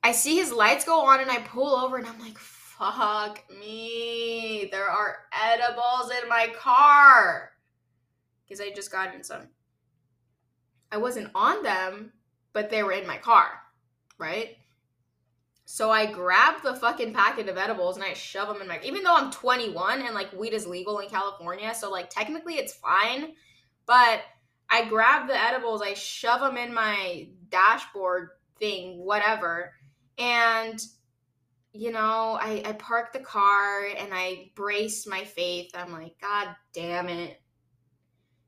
I 0.04 0.12
see 0.12 0.36
his 0.36 0.52
lights 0.52 0.84
go 0.84 1.00
on 1.00 1.18
and 1.18 1.28
I 1.28 1.38
pull 1.38 1.74
over 1.74 1.96
and 1.96 2.06
I'm 2.06 2.20
like, 2.20 2.38
fuck 2.38 3.42
me. 3.50 4.68
There 4.70 4.88
are 4.88 5.16
edibles 5.50 6.12
in 6.22 6.28
my 6.28 6.46
car 6.56 7.50
because 8.44 8.60
I 8.60 8.70
just 8.70 8.92
got 8.92 9.16
in 9.16 9.24
some. 9.24 9.48
I 10.92 10.98
wasn't 10.98 11.32
on 11.34 11.64
them, 11.64 12.12
but 12.52 12.70
they 12.70 12.82
were 12.82 12.92
in 12.92 13.06
my 13.06 13.18
car, 13.18 13.48
right? 14.18 14.56
So 15.64 15.90
I 15.90 16.10
grab 16.10 16.62
the 16.62 16.74
fucking 16.74 17.14
packet 17.14 17.48
of 17.48 17.56
edibles 17.56 17.96
and 17.96 18.04
I 18.04 18.12
shove 18.12 18.48
them 18.48 18.60
in 18.60 18.68
my 18.68 18.80
even 18.82 19.02
though 19.02 19.16
I'm 19.16 19.30
21 19.30 20.02
and 20.02 20.14
like 20.14 20.32
weed 20.32 20.52
is 20.52 20.66
legal 20.66 20.98
in 20.98 21.08
California, 21.08 21.74
so 21.74 21.90
like 21.90 22.10
technically 22.10 22.54
it's 22.54 22.74
fine, 22.74 23.32
but 23.86 24.20
I 24.68 24.86
grab 24.88 25.28
the 25.28 25.40
edibles, 25.40 25.82
I 25.82 25.94
shove 25.94 26.40
them 26.40 26.56
in 26.56 26.74
my 26.74 27.28
dashboard 27.50 28.30
thing, 28.58 28.98
whatever. 28.98 29.72
And 30.18 30.80
you 31.72 31.90
know, 31.90 32.38
I 32.40 32.62
I 32.66 32.72
park 32.72 33.12
the 33.12 33.20
car 33.20 33.86
and 33.86 34.10
I 34.12 34.50
brace 34.54 35.06
my 35.06 35.24
faith. 35.24 35.70
I'm 35.74 35.92
like, 35.92 36.18
god 36.20 36.54
damn 36.74 37.08
it 37.08 37.41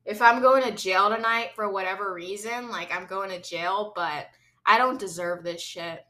if 0.05 0.21
I'm 0.21 0.41
going 0.41 0.63
to 0.63 0.71
jail 0.71 1.09
tonight 1.09 1.51
for 1.55 1.69
whatever 1.69 2.13
reason, 2.13 2.69
like 2.69 2.95
I'm 2.95 3.07
going 3.07 3.31
to 3.31 3.41
jail, 3.41 3.91
but 3.95 4.27
I 4.65 4.77
don't 4.77 4.99
deserve 4.99 5.43
this 5.43 5.61
shit. 5.61 6.05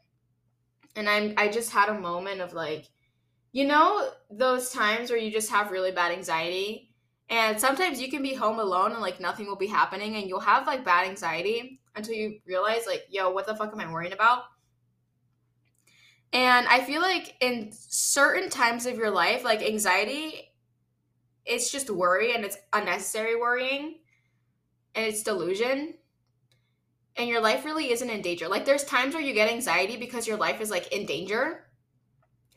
And 0.94 1.08
I'm 1.08 1.34
I 1.36 1.48
just 1.48 1.70
had 1.70 1.88
a 1.88 1.98
moment 1.98 2.40
of 2.40 2.52
like, 2.52 2.88
you 3.52 3.66
know, 3.66 4.10
those 4.30 4.70
times 4.70 5.10
where 5.10 5.18
you 5.18 5.30
just 5.30 5.50
have 5.50 5.70
really 5.70 5.92
bad 5.92 6.12
anxiety. 6.12 6.90
And 7.28 7.58
sometimes 7.58 8.00
you 8.00 8.10
can 8.10 8.22
be 8.22 8.34
home 8.34 8.60
alone 8.60 8.92
and 8.92 9.00
like 9.00 9.18
nothing 9.18 9.46
will 9.46 9.56
be 9.56 9.66
happening 9.66 10.16
and 10.16 10.28
you'll 10.28 10.40
have 10.40 10.66
like 10.66 10.84
bad 10.84 11.08
anxiety 11.08 11.80
until 11.96 12.14
you 12.14 12.38
realize 12.46 12.86
like, 12.86 13.04
yo, 13.10 13.30
what 13.30 13.46
the 13.46 13.56
fuck 13.56 13.72
am 13.72 13.80
I 13.80 13.90
worrying 13.90 14.12
about? 14.12 14.44
And 16.32 16.66
I 16.68 16.82
feel 16.82 17.00
like 17.00 17.34
in 17.40 17.70
certain 17.72 18.50
times 18.50 18.84
of 18.84 18.96
your 18.96 19.10
life, 19.10 19.42
like 19.42 19.62
anxiety 19.62 20.50
it's 21.46 21.70
just 21.70 21.88
worry 21.88 22.34
and 22.34 22.44
it's 22.44 22.58
unnecessary 22.72 23.36
worrying 23.36 23.96
and 24.94 25.06
it's 25.06 25.22
delusion. 25.22 25.94
And 27.16 27.28
your 27.28 27.40
life 27.40 27.64
really 27.64 27.92
isn't 27.92 28.10
in 28.10 28.20
danger. 28.20 28.48
Like 28.48 28.64
there's 28.64 28.84
times 28.84 29.14
where 29.14 29.22
you 29.22 29.32
get 29.32 29.50
anxiety 29.50 29.96
because 29.96 30.26
your 30.26 30.36
life 30.36 30.60
is 30.60 30.70
like 30.70 30.92
in 30.92 31.06
danger. 31.06 31.64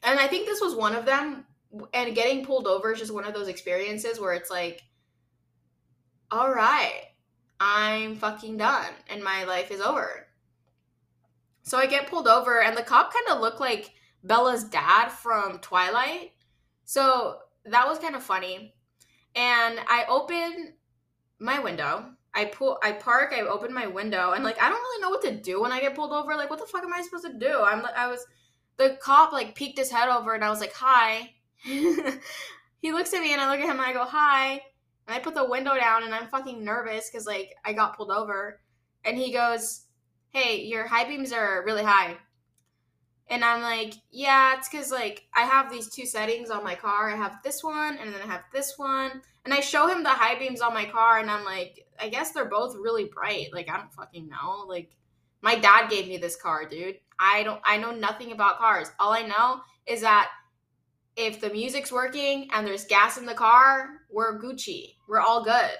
And 0.02 0.19
i 0.19 0.28
think 0.28 0.45
this 0.45 0.62
was 0.62 0.75
one 0.75 0.95
of 0.95 1.06
them 1.06 1.45
and 1.93 2.15
getting 2.15 2.45
pulled 2.45 2.67
over 2.67 2.93
is 2.93 2.99
just 2.99 3.13
one 3.13 3.25
of 3.25 3.34
those 3.34 3.47
experiences 3.47 4.19
where 4.19 4.34
it's 4.34 4.49
like 4.49 4.82
all 6.32 6.49
right 6.49 7.04
i'm 7.60 8.15
fucking 8.15 8.58
done 8.58 8.91
and 9.10 9.23
my 9.23 9.43
life 9.43 9.71
is 9.71 9.82
over. 9.82 10.25
So 11.63 11.78
i 11.78 11.86
get 11.86 12.08
pulled 12.08 12.28
over 12.28 12.62
and 12.62 12.75
the 12.78 12.82
cop 12.82 13.13
kind 13.13 13.28
of 13.30 13.41
looked 13.41 13.60
like 13.60 13.91
bella's 14.23 14.63
dad 14.63 15.10
from 15.10 15.60
twilight. 15.60 16.32
So 16.86 17.39
that 17.65 17.88
was 17.88 17.99
kind 17.99 18.15
of 18.15 18.23
funny 18.23 18.73
and 19.35 19.79
I 19.87 20.05
open 20.07 20.73
my 21.39 21.59
window. 21.59 22.11
I 22.33 22.45
pull, 22.45 22.77
I 22.83 22.91
park, 22.91 23.33
I 23.35 23.41
open 23.41 23.73
my 23.73 23.87
window, 23.87 24.33
and 24.33 24.43
like 24.43 24.61
I 24.61 24.69
don't 24.69 24.79
really 24.79 25.01
know 25.01 25.09
what 25.09 25.21
to 25.23 25.35
do 25.35 25.61
when 25.61 25.71
I 25.71 25.79
get 25.79 25.95
pulled 25.95 26.11
over. 26.11 26.35
Like, 26.35 26.49
what 26.49 26.59
the 26.59 26.65
fuck 26.65 26.83
am 26.83 26.93
I 26.93 27.01
supposed 27.01 27.25
to 27.25 27.33
do? 27.33 27.61
I'm, 27.63 27.85
I 27.95 28.07
was, 28.07 28.25
the 28.77 28.97
cop 29.01 29.33
like 29.33 29.55
peeked 29.55 29.79
his 29.79 29.91
head 29.91 30.09
over, 30.09 30.33
and 30.33 30.43
I 30.43 30.49
was 30.49 30.59
like, 30.59 30.73
"Hi." 30.73 31.31
he 31.63 32.91
looks 32.93 33.13
at 33.13 33.21
me, 33.21 33.33
and 33.33 33.41
I 33.41 33.49
look 33.49 33.59
at 33.59 33.65
him, 33.65 33.79
and 33.79 33.81
I 33.81 33.93
go, 33.93 34.05
"Hi." 34.05 34.61
And 35.07 35.15
I 35.15 35.19
put 35.19 35.33
the 35.33 35.49
window 35.49 35.75
down, 35.75 36.03
and 36.03 36.13
I'm 36.13 36.27
fucking 36.27 36.63
nervous 36.63 37.09
because 37.09 37.25
like 37.25 37.55
I 37.65 37.73
got 37.73 37.97
pulled 37.97 38.11
over, 38.11 38.61
and 39.03 39.17
he 39.17 39.33
goes, 39.33 39.85
"Hey, 40.29 40.65
your 40.65 40.85
high 40.85 41.05
beams 41.05 41.33
are 41.33 41.63
really 41.65 41.83
high." 41.83 42.17
And 43.29 43.45
I'm 43.45 43.61
like, 43.61 43.93
yeah, 44.11 44.57
it's 44.57 44.69
because 44.69 44.91
like 44.91 45.27
I 45.35 45.41
have 45.41 45.71
these 45.71 45.89
two 45.89 46.05
settings 46.05 46.49
on 46.49 46.63
my 46.63 46.75
car. 46.75 47.11
I 47.11 47.15
have 47.15 47.37
this 47.43 47.63
one 47.63 47.97
and 47.97 48.13
then 48.13 48.21
I 48.23 48.25
have 48.25 48.43
this 48.51 48.73
one. 48.77 49.21
And 49.45 49.53
I 49.53 49.59
show 49.59 49.87
him 49.87 50.03
the 50.03 50.09
high 50.09 50.37
beams 50.37 50.61
on 50.61 50.73
my 50.73 50.85
car 50.85 51.19
and 51.19 51.29
I'm 51.29 51.45
like, 51.45 51.85
I 52.01 52.09
guess 52.09 52.31
they're 52.31 52.45
both 52.45 52.75
really 52.75 53.05
bright. 53.05 53.53
Like 53.53 53.69
I 53.69 53.77
don't 53.77 53.93
fucking 53.93 54.27
know. 54.27 54.65
Like 54.67 54.89
my 55.41 55.55
dad 55.55 55.89
gave 55.89 56.07
me 56.07 56.17
this 56.17 56.35
car, 56.35 56.67
dude. 56.67 56.95
I 57.19 57.43
don't 57.43 57.61
I 57.63 57.77
know 57.77 57.91
nothing 57.91 58.31
about 58.31 58.57
cars. 58.57 58.91
All 58.99 59.13
I 59.13 59.21
know 59.21 59.61
is 59.85 60.01
that 60.01 60.29
if 61.15 61.39
the 61.39 61.49
music's 61.49 61.91
working 61.91 62.47
and 62.51 62.65
there's 62.65 62.85
gas 62.85 63.17
in 63.17 63.25
the 63.25 63.33
car, 63.33 63.89
we're 64.09 64.41
Gucci. 64.41 64.95
We're 65.07 65.19
all 65.19 65.43
good. 65.43 65.71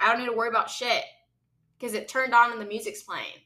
I 0.00 0.10
don't 0.10 0.20
need 0.20 0.30
to 0.30 0.36
worry 0.36 0.48
about 0.48 0.70
shit 0.70 1.04
because 1.78 1.94
it 1.94 2.08
turned 2.08 2.32
on 2.32 2.52
and 2.52 2.60
the 2.60 2.66
music's 2.66 3.02
playing. 3.02 3.42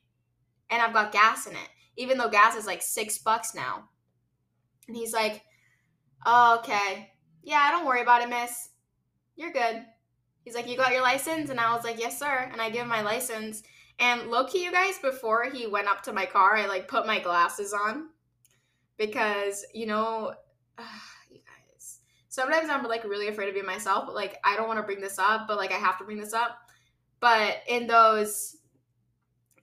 And 0.70 0.80
I've 0.80 0.92
got 0.92 1.12
gas 1.12 1.46
in 1.46 1.54
it 1.54 1.68
even 1.98 2.16
though 2.16 2.28
gas 2.28 2.56
is 2.56 2.66
like 2.66 2.80
six 2.80 3.18
bucks 3.18 3.54
now. 3.54 3.88
And 4.86 4.96
he's 4.96 5.12
like, 5.12 5.42
oh, 6.24 6.58
okay. 6.60 7.10
Yeah, 7.42 7.70
don't 7.70 7.86
worry 7.86 8.00
about 8.00 8.22
it, 8.22 8.30
miss. 8.30 8.70
You're 9.36 9.52
good. 9.52 9.84
He's 10.44 10.54
like, 10.54 10.68
you 10.68 10.76
got 10.76 10.92
your 10.92 11.02
license? 11.02 11.50
And 11.50 11.60
I 11.60 11.74
was 11.74 11.84
like, 11.84 11.98
yes, 11.98 12.18
sir. 12.18 12.48
And 12.50 12.62
I 12.62 12.70
give 12.70 12.82
him 12.82 12.88
my 12.88 13.02
license. 13.02 13.62
And 13.98 14.30
low 14.30 14.46
key, 14.46 14.64
you 14.64 14.72
guys, 14.72 14.98
before 14.98 15.44
he 15.44 15.66
went 15.66 15.88
up 15.88 16.02
to 16.04 16.12
my 16.12 16.24
car, 16.24 16.56
I 16.56 16.66
like 16.66 16.88
put 16.88 17.06
my 17.06 17.18
glasses 17.18 17.74
on 17.74 18.10
because, 18.96 19.66
you 19.74 19.86
know, 19.86 20.32
you 21.30 21.38
guys, 21.38 21.98
sometimes 22.28 22.70
I'm 22.70 22.84
like 22.84 23.04
really 23.04 23.28
afraid 23.28 23.46
to 23.46 23.52
be 23.52 23.62
myself, 23.62 24.06
but 24.06 24.14
like 24.14 24.38
I 24.44 24.56
don't 24.56 24.68
want 24.68 24.78
to 24.78 24.84
bring 24.84 25.00
this 25.00 25.18
up, 25.18 25.48
but 25.48 25.56
like 25.56 25.72
I 25.72 25.78
have 25.78 25.98
to 25.98 26.04
bring 26.04 26.18
this 26.18 26.32
up. 26.32 26.58
But 27.20 27.56
in 27.66 27.88
those, 27.88 28.56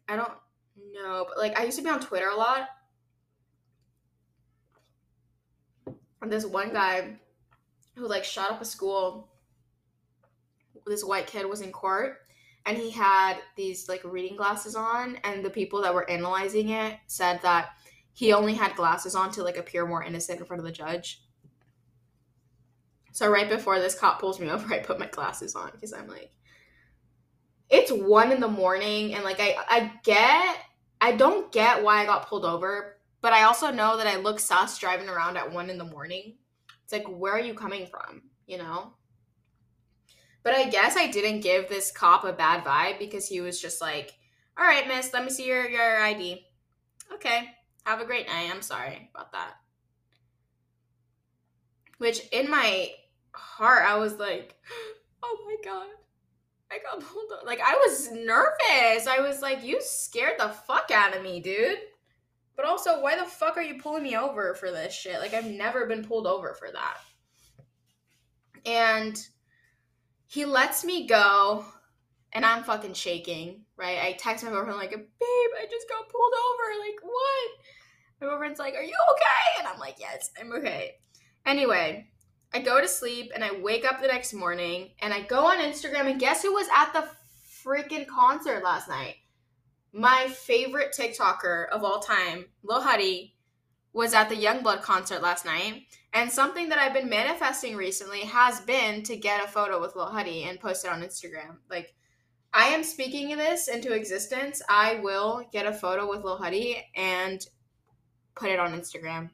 I 0.10 0.18
don't, 0.18 0.34
no, 0.94 1.26
but 1.28 1.38
like 1.38 1.60
I 1.60 1.64
used 1.64 1.78
to 1.78 1.84
be 1.84 1.90
on 1.90 2.00
Twitter 2.00 2.30
a 2.30 2.36
lot. 2.36 2.70
And 6.22 6.32
this 6.32 6.46
one 6.46 6.74
guy 6.74 7.18
who 7.96 8.08
like 8.08 8.24
shot 8.24 8.52
up 8.52 8.62
a 8.62 8.66
school. 8.66 9.30
This 10.86 11.04
white 11.04 11.28
kid 11.28 11.48
was 11.48 11.62
in 11.62 11.72
court 11.72 12.20
and 12.66 12.78
he 12.78 12.92
had 12.92 13.38
these 13.56 13.88
like 13.88 14.04
reading 14.04 14.36
glasses 14.36 14.76
on 14.76 15.18
and 15.24 15.44
the 15.44 15.50
people 15.50 15.82
that 15.82 15.94
were 15.94 16.10
analyzing 16.10 16.70
it 16.70 16.98
said 17.08 17.40
that 17.42 17.70
he 18.14 18.34
only 18.34 18.54
had 18.54 18.76
glasses 18.76 19.16
on 19.16 19.32
to 19.32 19.44
like 19.44 19.58
appear 19.58 19.86
more 19.86 20.04
innocent 20.04 20.40
in 20.40 20.46
front 20.46 20.60
of 20.60 20.66
the 20.66 20.72
judge. 20.72 21.22
So 23.12 23.30
right 23.30 23.50
before 23.50 23.80
this 23.80 23.98
cop 23.98 24.20
pulls 24.20 24.40
me 24.40 24.50
over, 24.52 24.74
I 24.74 24.80
put 24.80 25.00
my 25.00 25.08
glasses 25.08 25.56
on 25.56 25.72
because 25.72 25.94
I'm 25.94 26.08
like, 26.08 26.32
it's 27.70 27.92
one 27.92 28.32
in 28.32 28.40
the 28.40 28.48
morning, 28.48 29.16
and 29.16 29.24
like 29.24 29.40
I 29.40 29.56
I 29.68 29.92
get 30.04 30.58
I 31.02 31.12
don't 31.14 31.52
get 31.52 31.84
why 31.84 32.02
I 32.02 32.06
got 32.06 32.28
pulled 32.28 32.46
over, 32.46 32.98
but 33.22 33.34
I 33.34 33.44
also 33.44 33.72
know 33.72 33.98
that 33.98 34.08
I 34.08 34.18
look 34.18 34.40
sus 34.40 34.78
driving 34.78 35.10
around 35.10 35.38
at 35.38 35.52
one 35.52 35.70
in 35.70 35.78
the 35.78 35.84
morning. 35.84 36.36
It's 36.84 36.94
like, 36.94 37.06
where 37.08 37.34
are 37.34 37.40
you 37.40 37.54
coming 37.54 37.88
from? 37.88 38.24
You 38.48 38.60
know? 38.60 38.94
But 40.44 40.56
I 40.56 40.70
guess 40.70 40.96
I 40.96 41.08
didn't 41.08 41.42
give 41.42 41.68
this 41.68 41.92
cop 41.92 42.24
a 42.24 42.32
bad 42.32 42.64
vibe 42.64 43.00
because 43.00 43.28
he 43.28 43.42
was 43.42 43.60
just 43.60 43.82
like, 43.82 44.14
all 44.58 44.66
right, 44.66 44.88
miss, 44.88 45.12
let 45.12 45.24
me 45.24 45.32
see 45.32 45.48
your, 45.48 45.68
your 45.68 46.02
ID. 46.02 46.46
Okay, 47.14 47.50
have 47.86 48.00
a 48.00 48.06
great 48.06 48.28
night. 48.28 48.52
I'm 48.54 48.62
sorry 48.62 49.10
about 49.14 49.32
that. 49.32 49.56
Which 51.98 52.22
in 52.32 52.50
my 52.50 52.92
heart, 53.34 53.86
I 53.88 53.98
was 53.98 54.18
like, 54.18 54.56
oh 55.24 55.38
my 55.46 55.56
God. 55.64 55.88
I 56.72 56.80
got 56.80 57.04
pulled. 57.04 57.32
Like, 57.46 57.60
I 57.66 57.76
was 57.76 58.12
nervous. 58.12 59.08
I 59.08 59.20
was 59.20 59.42
like, 59.42 59.64
you 59.64 59.80
scared 59.82 60.40
the 60.40 60.50
fuck 60.50 60.92
out 60.92 61.16
of 61.16 61.24
me, 61.24 61.40
dude. 61.40 61.78
But 62.56 62.66
also, 62.66 63.02
why 63.02 63.18
the 63.18 63.26
fuck 63.26 63.58
are 63.58 63.62
you 63.62 63.80
pulling 63.82 64.04
me 64.04 64.16
over 64.16 64.56
for 64.56 64.72
this 64.72 64.94
shit? 64.94 65.20
Like, 65.20 65.34
I've 65.34 65.46
never 65.46 65.86
been 65.86 66.06
pulled 66.06 66.26
over 66.26 66.54
for 66.54 66.70
that. 66.72 66.98
And 68.66 69.22
he 70.28 70.46
lets 70.46 70.84
me 70.84 71.06
go, 71.06 71.66
and 72.34 72.46
I'm 72.46 72.64
fucking 72.64 72.94
shaking, 72.94 73.62
right? 73.78 74.00
I 74.00 74.14
text 74.14 74.44
my 74.44 74.50
boyfriend, 74.50 74.78
like, 74.78 74.92
babe, 74.92 75.00
I 75.20 75.66
just 75.70 75.88
got 75.88 76.10
pulled 76.10 76.34
over. 76.34 76.80
Like, 76.80 77.00
what? 77.04 77.52
My 78.22 78.28
boyfriend's 78.28 78.60
like, 78.60 78.74
are 78.74 78.84
you 78.84 78.96
okay? 79.12 79.60
And 79.60 79.68
I'm 79.68 79.80
like, 79.80 79.98
yes, 80.00 80.32
I'm 80.40 80.52
okay. 80.54 80.96
Anyway, 81.46 82.08
I 82.56 82.60
go 82.60 82.80
to 82.80 82.88
sleep 82.88 83.34
and 83.36 83.44
I 83.44 83.52
wake 83.52 83.84
up 83.84 84.02
the 84.02 84.08
next 84.08 84.34
morning 84.34 84.92
and 85.02 85.14
I 85.14 85.24
go 85.24 85.46
on 85.46 85.58
Instagram 85.58 86.10
and 86.10 86.18
guess 86.18 86.42
who 86.42 86.54
was 86.54 86.70
at 86.74 86.94
the 86.94 87.06
freaking 87.66 88.08
concert 88.08 88.64
last 88.64 88.88
night? 88.88 89.16
My 89.92 90.30
favorite 90.30 90.96
TikToker 90.98 91.68
of 91.68 91.84
all 91.84 92.00
time, 92.00 92.46
Lil 92.64 92.82
Huddy, 92.82 93.36
was 93.92 94.14
at 94.14 94.30
the 94.30 94.38
Yungblud 94.38 94.82
concert 94.82 95.22
last 95.22 95.44
night. 95.44 95.84
And 96.14 96.32
something 96.32 96.70
that 96.70 96.80
I've 96.80 96.94
been 96.94 97.10
manifesting 97.10 97.76
recently 97.76 98.22
has 98.22 98.62
been 98.62 99.04
to 99.04 99.18
get 99.18 99.44
a 99.44 99.50
photo 99.50 99.82
with 99.82 99.98
Lil 99.98 100.06
Huddy 100.06 100.44
and 100.44 100.58
post 100.58 100.86
it 100.86 100.92
on 100.92 101.02
Instagram. 101.02 101.58
Like, 101.70 101.94
I 102.54 102.68
am 102.68 102.86
speaking 102.86 103.36
this 103.36 103.68
into 103.68 103.92
existence. 103.92 104.62
I 104.70 105.02
will 105.04 105.44
get 105.52 105.68
a 105.68 105.74
photo 105.74 106.10
with 106.10 106.24
Lil 106.24 106.38
Huddy 106.38 106.82
and 106.96 107.46
put 108.34 108.50
it 108.50 108.60
on 108.60 108.72
Instagram. 108.72 109.32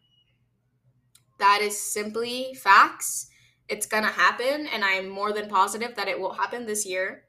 That 1.42 1.62
is 1.64 1.76
simply 1.76 2.54
facts. 2.54 3.32
It's 3.68 3.88
gonna 3.88 4.12
happen, 4.12 4.68
and 4.68 4.86
I'm 4.86 5.10
more 5.10 5.34
than 5.34 5.50
positive 5.50 5.96
that 5.96 6.08
it 6.08 6.20
will 6.20 6.34
happen 6.34 6.68
this 6.68 6.86
year. 6.86 7.24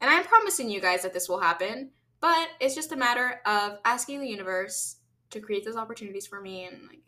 And 0.00 0.08
I'm 0.08 0.22
promising 0.22 0.70
you 0.70 0.80
guys 0.80 1.02
that 1.02 1.12
this 1.12 1.28
will 1.28 1.40
happen, 1.40 1.90
but 2.20 2.48
it's 2.60 2.76
just 2.76 2.92
a 2.92 2.96
matter 2.96 3.40
of 3.44 3.78
asking 3.84 4.20
the 4.20 4.28
universe 4.28 4.98
to 5.30 5.40
create 5.40 5.64
those 5.64 5.74
opportunities 5.74 6.28
for 6.28 6.40
me 6.40 6.64
and 6.64 6.80
like 6.86 7.02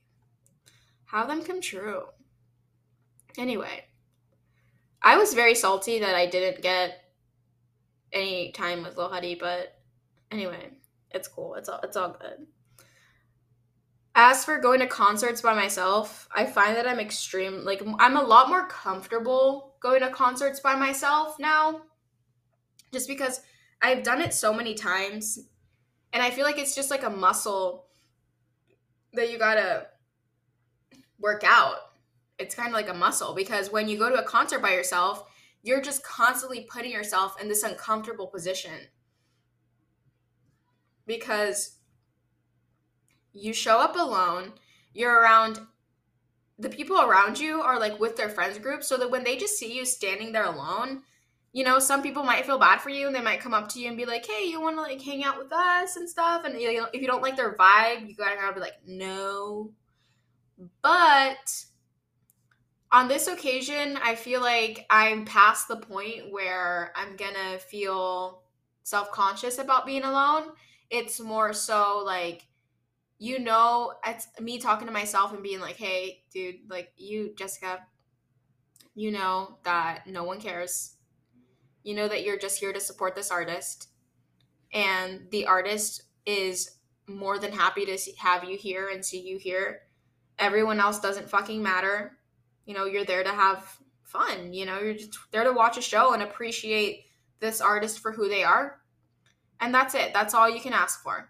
have 1.06 1.28
them 1.28 1.44
come 1.44 1.60
true. 1.60 2.06
Anyway, 3.38 3.84
I 5.00 5.18
was 5.18 5.34
very 5.34 5.54
salty 5.54 6.00
that 6.00 6.16
I 6.16 6.26
didn't 6.26 6.60
get 6.60 7.04
any 8.12 8.50
time 8.50 8.82
with 8.82 8.96
Lil 8.96 9.10
Huddy, 9.10 9.36
but 9.36 9.80
anyway, 10.32 10.72
it's 11.12 11.28
cool. 11.28 11.54
It's 11.54 11.68
all 11.68 11.78
it's 11.84 11.96
all 11.96 12.16
good. 12.20 12.48
As 14.14 14.44
for 14.44 14.58
going 14.58 14.80
to 14.80 14.86
concerts 14.86 15.40
by 15.40 15.54
myself, 15.54 16.28
I 16.34 16.44
find 16.44 16.76
that 16.76 16.86
I'm 16.86 17.00
extreme 17.00 17.64
like 17.64 17.82
I'm 17.98 18.16
a 18.16 18.22
lot 18.22 18.48
more 18.48 18.66
comfortable 18.68 19.74
going 19.80 20.00
to 20.00 20.10
concerts 20.10 20.60
by 20.60 20.74
myself 20.74 21.38
now 21.38 21.82
just 22.92 23.08
because 23.08 23.40
I've 23.80 24.02
done 24.02 24.20
it 24.20 24.34
so 24.34 24.52
many 24.52 24.74
times 24.74 25.38
and 26.12 26.22
I 26.22 26.30
feel 26.30 26.44
like 26.44 26.58
it's 26.58 26.74
just 26.74 26.90
like 26.90 27.04
a 27.04 27.10
muscle 27.10 27.86
that 29.14 29.30
you 29.30 29.38
got 29.38 29.54
to 29.54 29.86
work 31.18 31.42
out. 31.44 31.76
It's 32.38 32.54
kind 32.54 32.68
of 32.68 32.74
like 32.74 32.88
a 32.88 32.94
muscle 32.94 33.34
because 33.34 33.72
when 33.72 33.88
you 33.88 33.98
go 33.98 34.10
to 34.10 34.20
a 34.20 34.24
concert 34.24 34.60
by 34.60 34.72
yourself, 34.72 35.24
you're 35.62 35.80
just 35.80 36.04
constantly 36.04 36.66
putting 36.70 36.90
yourself 36.90 37.40
in 37.40 37.48
this 37.48 37.62
uncomfortable 37.62 38.26
position 38.26 38.88
because 41.06 41.78
you 43.32 43.52
show 43.52 43.78
up 43.78 43.96
alone, 43.96 44.52
you're 44.92 45.20
around 45.20 45.60
the 46.58 46.68
people 46.68 47.00
around 47.00 47.38
you 47.38 47.60
are 47.60 47.78
like 47.78 47.98
with 47.98 48.16
their 48.16 48.28
friends 48.28 48.58
group 48.58 48.84
so 48.84 48.96
that 48.96 49.10
when 49.10 49.24
they 49.24 49.36
just 49.36 49.58
see 49.58 49.76
you 49.76 49.84
standing 49.84 50.32
there 50.32 50.44
alone, 50.44 51.02
you 51.52 51.64
know, 51.64 51.78
some 51.78 52.02
people 52.02 52.22
might 52.22 52.46
feel 52.46 52.58
bad 52.58 52.80
for 52.80 52.90
you 52.90 53.06
and 53.06 53.14
they 53.14 53.20
might 53.20 53.40
come 53.40 53.52
up 53.52 53.68
to 53.70 53.80
you 53.80 53.88
and 53.88 53.96
be 53.96 54.06
like, 54.06 54.24
"Hey, 54.26 54.44
you 54.46 54.60
want 54.60 54.76
to 54.76 54.82
like 54.82 55.02
hang 55.02 55.24
out 55.24 55.38
with 55.38 55.52
us 55.52 55.96
and 55.96 56.08
stuff?" 56.08 56.44
And 56.44 56.60
you 56.60 56.80
know, 56.80 56.88
if 56.92 57.00
you 57.00 57.06
don't 57.06 57.22
like 57.22 57.36
their 57.36 57.54
vibe, 57.56 58.08
you 58.08 58.14
gotta 58.14 58.54
be 58.54 58.60
like, 58.60 58.78
"No." 58.86 59.72
But 60.82 61.64
on 62.90 63.08
this 63.08 63.26
occasion, 63.26 63.98
I 64.02 64.14
feel 64.14 64.40
like 64.40 64.86
I'm 64.88 65.24
past 65.24 65.68
the 65.68 65.76
point 65.76 66.30
where 66.30 66.92
I'm 66.94 67.16
gonna 67.16 67.58
feel 67.58 68.42
self 68.82 69.10
conscious 69.10 69.58
about 69.58 69.86
being 69.86 70.04
alone. 70.04 70.52
It's 70.90 71.20
more 71.20 71.52
so 71.52 72.02
like 72.04 72.46
you 73.22 73.38
know, 73.38 73.92
it's 74.04 74.26
me 74.40 74.58
talking 74.58 74.88
to 74.88 74.92
myself 74.92 75.32
and 75.32 75.44
being 75.44 75.60
like, 75.60 75.76
hey, 75.76 76.24
dude, 76.34 76.56
like, 76.68 76.92
you, 76.96 77.32
Jessica, 77.38 77.78
you 78.96 79.12
know 79.12 79.58
that 79.62 80.08
no 80.08 80.24
one 80.24 80.40
cares. 80.40 80.96
You 81.84 81.94
know 81.94 82.08
that 82.08 82.24
you're 82.24 82.36
just 82.36 82.58
here 82.58 82.72
to 82.72 82.80
support 82.80 83.14
this 83.14 83.30
artist. 83.30 83.90
And 84.72 85.28
the 85.30 85.46
artist 85.46 86.02
is 86.26 86.78
more 87.06 87.38
than 87.38 87.52
happy 87.52 87.86
to 87.86 87.96
see, 87.96 88.16
have 88.18 88.42
you 88.42 88.56
here 88.56 88.88
and 88.88 89.04
see 89.04 89.20
you 89.20 89.38
here. 89.38 89.82
Everyone 90.36 90.80
else 90.80 90.98
doesn't 90.98 91.30
fucking 91.30 91.62
matter. 91.62 92.18
You 92.66 92.74
know, 92.74 92.86
you're 92.86 93.04
there 93.04 93.22
to 93.22 93.30
have 93.30 93.78
fun. 94.02 94.52
You 94.52 94.66
know, 94.66 94.80
you're 94.80 94.94
just 94.94 95.16
there 95.30 95.44
to 95.44 95.52
watch 95.52 95.78
a 95.78 95.82
show 95.82 96.12
and 96.12 96.24
appreciate 96.24 97.04
this 97.38 97.60
artist 97.60 98.00
for 98.00 98.10
who 98.10 98.28
they 98.28 98.42
are. 98.42 98.80
And 99.60 99.72
that's 99.72 99.94
it. 99.94 100.12
That's 100.12 100.34
all 100.34 100.50
you 100.50 100.60
can 100.60 100.72
ask 100.72 101.04
for. 101.04 101.28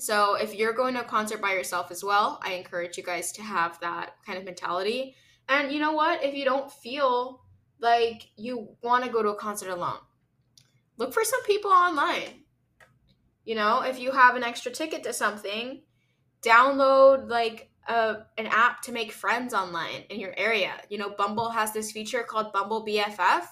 So 0.00 0.34
if 0.34 0.54
you're 0.54 0.72
going 0.72 0.94
to 0.94 1.02
a 1.02 1.04
concert 1.04 1.42
by 1.42 1.52
yourself 1.52 1.90
as 1.90 2.02
well, 2.02 2.40
I 2.42 2.54
encourage 2.54 2.96
you 2.96 3.02
guys 3.02 3.32
to 3.32 3.42
have 3.42 3.78
that 3.80 4.14
kind 4.24 4.38
of 4.38 4.46
mentality. 4.46 5.14
And 5.46 5.70
you 5.70 5.78
know 5.78 5.92
what? 5.92 6.24
If 6.24 6.34
you 6.34 6.46
don't 6.46 6.72
feel 6.72 7.42
like 7.80 8.30
you 8.36 8.76
want 8.82 9.04
to 9.04 9.10
go 9.10 9.22
to 9.22 9.28
a 9.28 9.36
concert 9.36 9.68
alone, 9.68 9.98
look 10.96 11.12
for 11.12 11.22
some 11.22 11.42
people 11.44 11.70
online. 11.70 12.44
You 13.44 13.56
know, 13.56 13.82
if 13.82 13.98
you 13.98 14.10
have 14.12 14.36
an 14.36 14.42
extra 14.42 14.72
ticket 14.72 15.02
to 15.02 15.12
something, 15.12 15.82
download 16.42 17.28
like 17.28 17.70
a, 17.86 18.18
an 18.38 18.46
app 18.46 18.80
to 18.82 18.92
make 18.92 19.12
friends 19.12 19.52
online 19.52 20.04
in 20.08 20.18
your 20.18 20.32
area. 20.38 20.72
You 20.88 20.96
know, 20.96 21.10
Bumble 21.10 21.50
has 21.50 21.72
this 21.72 21.92
feature 21.92 22.22
called 22.22 22.54
Bumble 22.54 22.86
BFF 22.86 23.44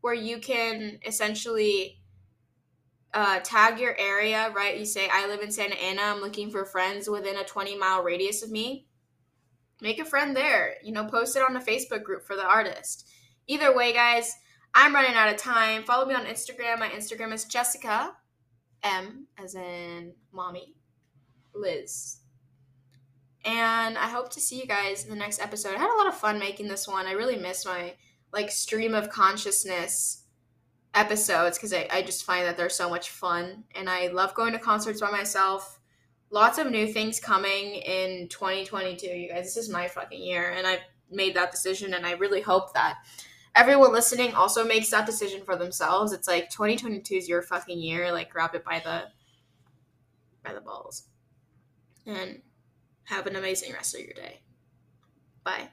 where 0.00 0.14
you 0.14 0.38
can 0.38 0.98
essentially 1.06 2.00
uh, 3.14 3.38
tag 3.40 3.78
your 3.78 3.96
area, 3.98 4.50
right? 4.54 4.76
You 4.76 4.84
say, 4.84 5.08
I 5.10 5.28
live 5.28 5.40
in 5.40 5.52
Santa 5.52 5.80
Ana. 5.80 6.02
I'm 6.02 6.20
looking 6.20 6.50
for 6.50 6.64
friends 6.64 7.08
within 7.08 7.36
a 7.36 7.44
20 7.44 7.78
mile 7.78 8.02
radius 8.02 8.42
of 8.42 8.50
me. 8.50 8.86
Make 9.80 10.00
a 10.00 10.04
friend 10.04 10.36
there. 10.36 10.74
You 10.82 10.92
know, 10.92 11.04
post 11.04 11.36
it 11.36 11.42
on 11.42 11.54
the 11.54 11.60
Facebook 11.60 12.02
group 12.02 12.26
for 12.26 12.34
the 12.34 12.44
artist. 12.44 13.08
Either 13.46 13.74
way, 13.74 13.92
guys, 13.92 14.34
I'm 14.74 14.94
running 14.94 15.14
out 15.14 15.32
of 15.32 15.36
time. 15.36 15.84
Follow 15.84 16.06
me 16.06 16.14
on 16.14 16.26
Instagram. 16.26 16.80
My 16.80 16.88
Instagram 16.88 17.32
is 17.32 17.44
Jessica 17.44 18.16
M, 18.82 19.28
as 19.38 19.54
in 19.54 20.14
mommy, 20.32 20.74
Liz. 21.54 22.18
And 23.44 23.96
I 23.96 24.08
hope 24.08 24.30
to 24.30 24.40
see 24.40 24.58
you 24.58 24.66
guys 24.66 25.04
in 25.04 25.10
the 25.10 25.16
next 25.16 25.40
episode. 25.40 25.76
I 25.76 25.78
had 25.78 25.94
a 25.94 25.98
lot 25.98 26.08
of 26.08 26.16
fun 26.16 26.38
making 26.38 26.66
this 26.66 26.88
one. 26.88 27.06
I 27.06 27.12
really 27.12 27.36
miss 27.36 27.64
my 27.64 27.94
like 28.32 28.50
stream 28.50 28.94
of 28.94 29.10
consciousness 29.10 30.23
episodes 30.94 31.58
because 31.58 31.72
I, 31.72 31.88
I 31.90 32.02
just 32.02 32.24
find 32.24 32.46
that 32.46 32.56
they're 32.56 32.68
so 32.68 32.88
much 32.88 33.10
fun 33.10 33.64
and 33.74 33.88
I 33.88 34.08
love 34.08 34.34
going 34.34 34.52
to 34.52 34.58
concerts 34.58 35.00
by 35.00 35.10
myself. 35.10 35.80
Lots 36.30 36.58
of 36.58 36.70
new 36.70 36.86
things 36.86 37.20
coming 37.20 37.76
in 37.76 38.28
2022, 38.28 39.06
you 39.06 39.28
guys. 39.28 39.44
This 39.44 39.56
is 39.56 39.68
my 39.68 39.88
fucking 39.88 40.22
year 40.22 40.50
and 40.50 40.66
I've 40.66 40.80
made 41.10 41.34
that 41.36 41.50
decision 41.50 41.94
and 41.94 42.06
I 42.06 42.12
really 42.12 42.40
hope 42.40 42.72
that 42.74 42.98
everyone 43.54 43.92
listening 43.92 44.34
also 44.34 44.64
makes 44.64 44.90
that 44.90 45.06
decision 45.06 45.42
for 45.44 45.56
themselves. 45.56 46.12
It's 46.12 46.28
like 46.28 46.50
2022 46.50 47.14
is 47.14 47.28
your 47.28 47.42
fucking 47.42 47.78
year. 47.78 48.12
Like 48.12 48.30
grab 48.30 48.54
it 48.54 48.64
by 48.64 48.80
the 48.80 49.04
by 50.44 50.54
the 50.54 50.60
balls. 50.60 51.04
And 52.06 52.42
have 53.04 53.26
an 53.26 53.36
amazing 53.36 53.72
rest 53.72 53.94
of 53.94 54.00
your 54.00 54.12
day. 54.12 54.40
Bye. 55.42 55.68